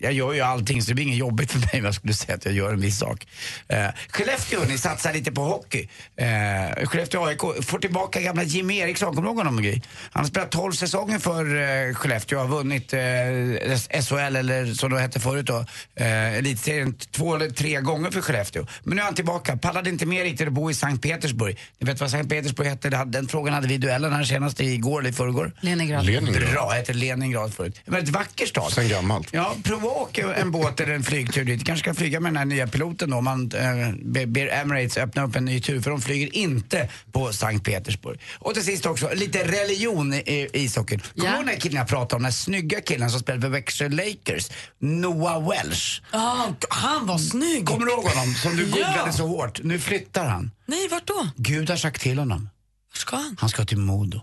jag 0.00 0.12
gör 0.12 0.32
ju 0.32 0.40
allting 0.40 0.82
så 0.82 0.88
det 0.88 0.94
blir 0.94 1.04
inget 1.04 1.18
jobbigt 1.18 1.52
för 1.52 1.58
mig 1.58 1.70
om 1.72 1.84
jag 1.84 1.94
skulle 1.94 2.14
säga 2.14 2.34
att 2.34 2.44
jag 2.44 2.54
gör 2.54 2.72
en 2.72 2.80
viss 2.80 2.98
sak. 2.98 3.26
Uh, 3.72 3.78
Skellefteå 4.08 4.64
ni 4.68 4.78
satsar 4.78 5.12
lite 5.12 5.32
på 5.32 5.42
hockey. 5.42 5.88
Uh, 6.20 6.86
Skellefteå 6.86 7.24
AIK 7.24 7.40
får 7.40 7.78
tillbaka 7.78 8.20
gamla 8.20 8.42
Jim 8.42 8.70
Eriksson, 8.70 9.14
kommer 9.14 9.22
du 9.22 9.28
ihåg 9.28 9.36
honom 9.36 9.62
Gry? 9.62 9.80
Han 10.10 10.24
har 10.24 10.28
spelat 10.28 10.50
12 10.50 10.72
säsonger 10.72 11.18
för 11.18 11.54
uh, 11.54 11.94
Skellefteå 11.94 12.38
och 12.38 12.48
har 12.48 12.56
vunnit 12.56 12.94
uh, 12.94 14.00
SHL 14.02 14.36
eller 14.36 14.74
som 14.74 14.90
det 14.90 15.00
hette 15.00 15.20
förut 15.20 15.46
då, 15.46 15.58
uh, 16.00 16.36
elitserien 16.38 16.94
två 17.10 17.34
eller 17.34 17.50
tre 17.50 17.80
gånger 17.80 18.10
för 18.10 18.20
Skellefteå. 18.20 18.66
Men 18.84 18.96
nu 18.96 19.02
är 19.02 19.04
han 19.04 19.14
tillbaka, 19.14 19.56
pallade 19.56 19.90
inte 19.90 20.06
mer 20.06 20.24
riktigt 20.24 20.46
att 20.46 20.52
bo 20.52 20.70
i 20.70 20.74
Sankt 20.74 21.02
Petersburg. 21.02 21.58
Ni 21.78 21.86
vet 21.86 22.00
vad 22.00 22.10
Sankt 22.10 22.30
Petersburg 22.30 22.68
hette? 22.68 23.04
Den 23.06 23.28
frågan 23.28 23.54
hade 23.54 23.68
vi 23.68 23.74
i 23.74 23.78
duellen 23.78 24.12
här 24.12 24.24
senast 24.24 24.60
igår 24.60 25.00
eller 25.00 25.10
i 25.10 25.12
förrgår. 25.12 25.52
Leningrad. 25.60 26.06
Leningrad. 26.06 26.52
Bra, 26.52 26.65
hette 26.74 26.92
Leningrad 26.92 27.54
förut. 27.54 27.80
En 27.84 27.92
väldigt 27.94 28.14
vacker 28.14 28.46
stad. 28.46 28.72
Sen 28.72 28.88
gammalt. 28.88 29.28
Ja, 29.32 29.54
prova 29.64 29.88
åka 29.88 30.34
en 30.34 30.50
båt 30.50 30.80
eller 30.80 30.94
en 30.94 31.02
flygtur 31.02 31.44
dit. 31.44 31.64
kanske 31.66 31.82
ska 31.84 31.94
flyga 31.94 32.20
med 32.20 32.30
den 32.32 32.36
här 32.36 32.44
nya 32.44 32.66
piloten 32.66 33.10
då. 33.10 33.16
om 33.16 33.24
Man 33.24 33.50
eh, 33.54 33.92
be- 34.02 34.26
ber 34.26 34.48
Emirates 34.52 34.96
öppna 34.96 35.24
upp 35.24 35.36
en 35.36 35.44
ny 35.44 35.60
tur 35.60 35.80
för 35.80 35.90
de 35.90 36.00
flyger 36.00 36.36
inte 36.36 36.88
på 37.12 37.32
Sankt 37.32 37.64
Petersburg. 37.66 38.20
Och 38.38 38.54
till 38.54 38.64
sist 38.64 38.86
också, 38.86 39.10
lite 39.14 39.44
religion 39.44 40.14
i, 40.14 40.48
ishockeyn. 40.52 41.00
Kommer 41.00 41.28
du 41.30 41.34
ihåg 41.36 41.40
den 41.44 41.48
här 41.48 41.60
killen 41.60 41.78
jag 41.78 41.88
pratade 41.88 42.14
om? 42.16 42.22
Den 42.22 42.24
här 42.24 42.32
snygga 42.32 42.80
killen 42.80 43.10
som 43.10 43.20
spelade 43.20 43.42
för 43.42 43.48
Växjö 43.48 43.88
Lakers. 43.88 44.50
Noah 44.78 45.48
Welsh. 45.50 46.02
Ja, 46.12 46.54
han 46.68 47.06
var 47.06 47.18
snygg. 47.18 47.66
Kommer 47.66 47.86
du 47.86 47.92
ihåg 47.92 48.04
honom? 48.04 48.34
Som 48.34 48.56
du 48.56 48.62
Ja. 48.62 48.70
googlade 48.76 49.12
så 49.12 49.26
hårt. 49.26 49.60
Nu 49.62 49.78
flyttar 49.78 50.26
han. 50.26 50.50
Nej, 50.66 50.88
vart 50.90 51.06
då? 51.06 51.28
Gud 51.36 51.70
har 51.70 51.76
sagt 51.76 52.00
till 52.02 52.18
honom. 52.18 52.48
Vart 52.92 52.96
ska 53.00 53.16
han? 53.16 53.36
Han 53.40 53.48
ska 53.50 53.64
till 53.64 53.78
Modo. 53.78 54.20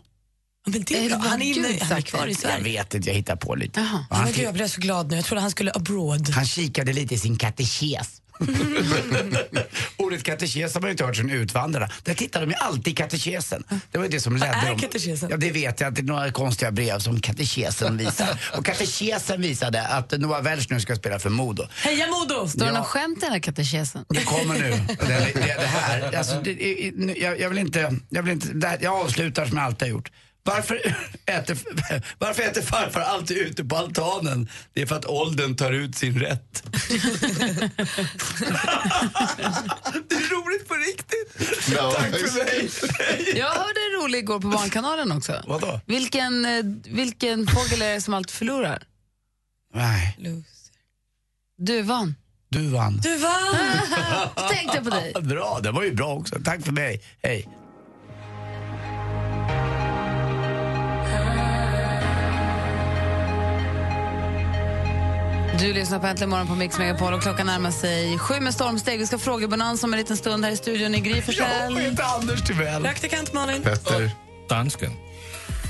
Men 0.65 0.83
det 0.83 0.95
Är 0.95 1.05
är 1.05 1.09
bra. 1.09 1.17
Han 1.17 1.41
är, 1.41 1.57
inne, 1.57 1.77
han 1.81 1.97
är 1.97 2.01
kvar 2.01 2.19
i 2.19 2.25
det? 2.25 2.29
Jag 2.29 2.37
Sverige. 2.37 2.63
vet 2.63 2.93
inte, 2.93 3.09
jag 3.09 3.15
hittar 3.15 3.35
på 3.35 3.55
lite. 3.55 3.79
Jaha. 3.79 4.05
Han 4.09 4.31
Men 4.31 4.41
jag 4.43 4.53
blev 4.53 4.67
så 4.67 4.81
glad 4.81 5.09
nu. 5.11 5.15
Jag 5.15 5.25
trodde 5.25 5.41
han 5.41 5.51
skulle 5.51 5.71
abroad. 5.75 6.29
Han 6.29 6.45
kikade 6.45 6.93
lite 6.93 7.15
i 7.15 7.17
sin 7.17 7.37
katekes. 7.37 8.19
Ordet 9.97 10.23
katekes 10.23 10.73
har 10.73 10.81
man 10.81 10.87
ju 10.87 10.91
inte 10.91 11.03
hört 11.05 11.15
sedan 11.15 11.29
utvandrarna. 11.29 11.89
Där 12.03 12.13
tittar 12.13 12.41
de 12.41 12.49
ju 12.49 12.55
alltid 12.55 12.87
i 12.87 12.95
katekesen. 12.95 13.63
Det 13.91 13.97
var 13.97 14.05
ju 14.05 14.11
det 14.11 14.19
som 14.19 14.33
ledde 14.37 14.45
är 14.53 14.67
dem. 14.69 14.79
katekesen? 14.79 15.29
Ja, 15.31 15.37
det 15.37 15.51
vet 15.51 15.79
jag. 15.79 15.87
att 15.87 15.95
Det 15.95 16.01
är 16.01 16.03
några 16.03 16.31
konstiga 16.31 16.71
brev 16.71 16.99
som 16.99 17.19
katekesen 17.19 17.97
visar. 17.97 18.39
Och 18.57 18.65
katekesen 18.65 19.41
visade 19.41 19.87
att 19.87 20.11
Noah 20.11 20.41
Welch 20.41 20.67
nu 20.69 20.79
ska 20.79 20.95
spela 20.95 21.19
för 21.19 21.29
Modo. 21.29 21.67
Heja 21.75 22.07
Modo! 22.07 22.47
Står 22.47 22.59
det 22.59 22.65
Ja. 22.65 22.71
något 22.73 22.87
skämt 22.87 23.17
i 23.17 23.21
den 23.21 23.31
här 23.31 23.39
katekesen? 23.39 24.05
Det 24.09 24.23
kommer 24.23 24.53
nu. 24.59 24.69
Det, 24.87 25.05
det, 25.33 25.55
det 25.59 25.67
här. 25.67 26.15
Alltså, 26.17 26.41
det, 26.43 26.51
jag, 27.17 27.39
jag 27.39 27.49
vill 27.49 27.57
inte... 27.57 27.95
Jag, 28.09 28.23
vill 28.23 28.33
inte 28.33 28.47
det 28.53 28.67
här, 28.67 28.77
jag 28.81 28.93
avslutar 29.01 29.45
som 29.45 29.57
jag 29.57 29.65
alltid 29.65 29.81
har 29.81 29.87
gjort. 29.87 30.11
Varför 30.45 30.75
äter, 31.25 31.57
varför 32.17 32.43
äter 32.43 32.61
farfar 32.61 33.01
alltid 33.01 33.37
ute 33.37 33.63
på 33.63 33.75
altanen? 33.77 34.49
Det 34.73 34.81
är 34.81 34.85
för 34.85 34.95
att 34.95 35.05
åldern 35.05 35.55
tar 35.55 35.71
ut 35.71 35.95
sin 35.95 36.19
rätt. 36.19 36.63
det 40.09 40.15
är 40.15 40.29
roligt 40.35 40.67
på 40.67 40.73
riktigt. 40.73 41.37
Ja, 41.75 41.91
Tack 41.91 42.09
för 42.09 42.45
mig. 42.45 42.69
Jag 43.37 43.49
hörde 43.49 43.79
en 43.93 44.01
rolig 44.03 44.19
igår 44.19 44.39
på 44.39 44.47
Barnkanalen 44.47 45.11
också. 45.11 45.43
Vadå? 45.47 45.79
Vilken, 45.85 46.45
eh, 46.45 46.63
vilken 46.85 47.47
fågel 47.47 47.81
är 47.81 47.93
det 47.93 48.01
som 48.01 48.13
alltid 48.13 48.31
förlorar? 48.35 48.83
Nej, 49.73 50.17
Duvan. 51.57 52.15
du 52.49 52.67
vann. 52.67 52.99
Du 53.03 53.17
vann! 53.17 53.55
Tänkte 54.49 54.77
jag 54.77 54.83
på 54.83 54.89
dig. 54.89 55.13
Bra, 55.21 55.59
det 55.63 55.71
var 55.71 55.83
ju 55.83 55.93
bra 55.93 56.13
också. 56.13 56.35
Tack 56.45 56.65
för 56.65 56.71
mig. 56.71 57.01
Hej. 57.23 57.49
Du 65.59 65.73
lyssnar 65.73 65.99
på 65.99 66.07
Äntligen 66.07 66.29
morgon 66.29 66.47
på 66.47 66.55
Mix 66.55 66.77
Megapol 66.77 67.13
och 67.13 67.21
klockan 67.21 67.45
närmar 67.47 67.71
sig 67.71 68.17
sju 68.19 68.39
med 68.39 68.53
stormsteg. 68.53 68.99
Vi 68.99 69.07
ska 69.07 69.17
frågebonanza 69.17 69.87
om 69.87 69.93
en 69.93 69.99
liten 69.99 70.17
stund 70.17 70.45
här 70.45 70.51
i 70.51 70.57
studion 70.57 70.95
i 70.95 70.99
Gry 70.99 71.15
Jag 71.15 71.23
Forssell. 71.25 71.77
heter 71.77 72.03
Anders 72.03 72.41
Timell. 72.43 72.83
Praktikant 72.83 73.33
Malin. 73.33 73.61
Petter. 73.61 74.11
Dansken. 74.49 74.91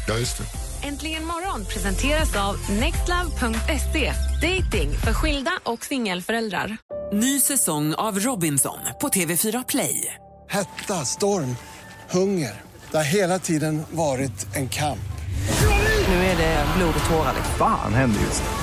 Ja, 0.07 0.17
just 0.17 0.37
det. 0.37 0.43
Äntligen 0.87 1.25
morgon 1.25 1.65
presenteras 1.65 2.35
av 2.35 2.55
nextlove.se. 2.71 4.13
Dating 4.41 4.97
för 4.97 5.13
skilda 5.13 5.51
och 5.63 5.85
singelföräldrar. 5.85 6.77
Ny 7.13 7.39
säsong 7.39 7.93
av 7.93 8.19
Robinson 8.19 8.79
på 9.01 9.07
TV4 9.07 9.65
Play. 9.67 10.13
Hetta, 10.49 11.05
storm, 11.05 11.55
hunger. 12.09 12.61
Det 12.91 12.97
har 12.97 13.03
hela 13.03 13.39
tiden 13.39 13.83
varit 13.91 14.55
en 14.55 14.69
kamp. 14.69 14.99
Nu 16.07 16.15
är 16.15 16.37
det 16.37 16.65
blod 16.77 16.93
och 17.03 17.09
tårar. 17.09 17.33
Fan 17.57 17.93
händer 17.93 18.21
just 18.21 18.43
nu. 18.43 18.62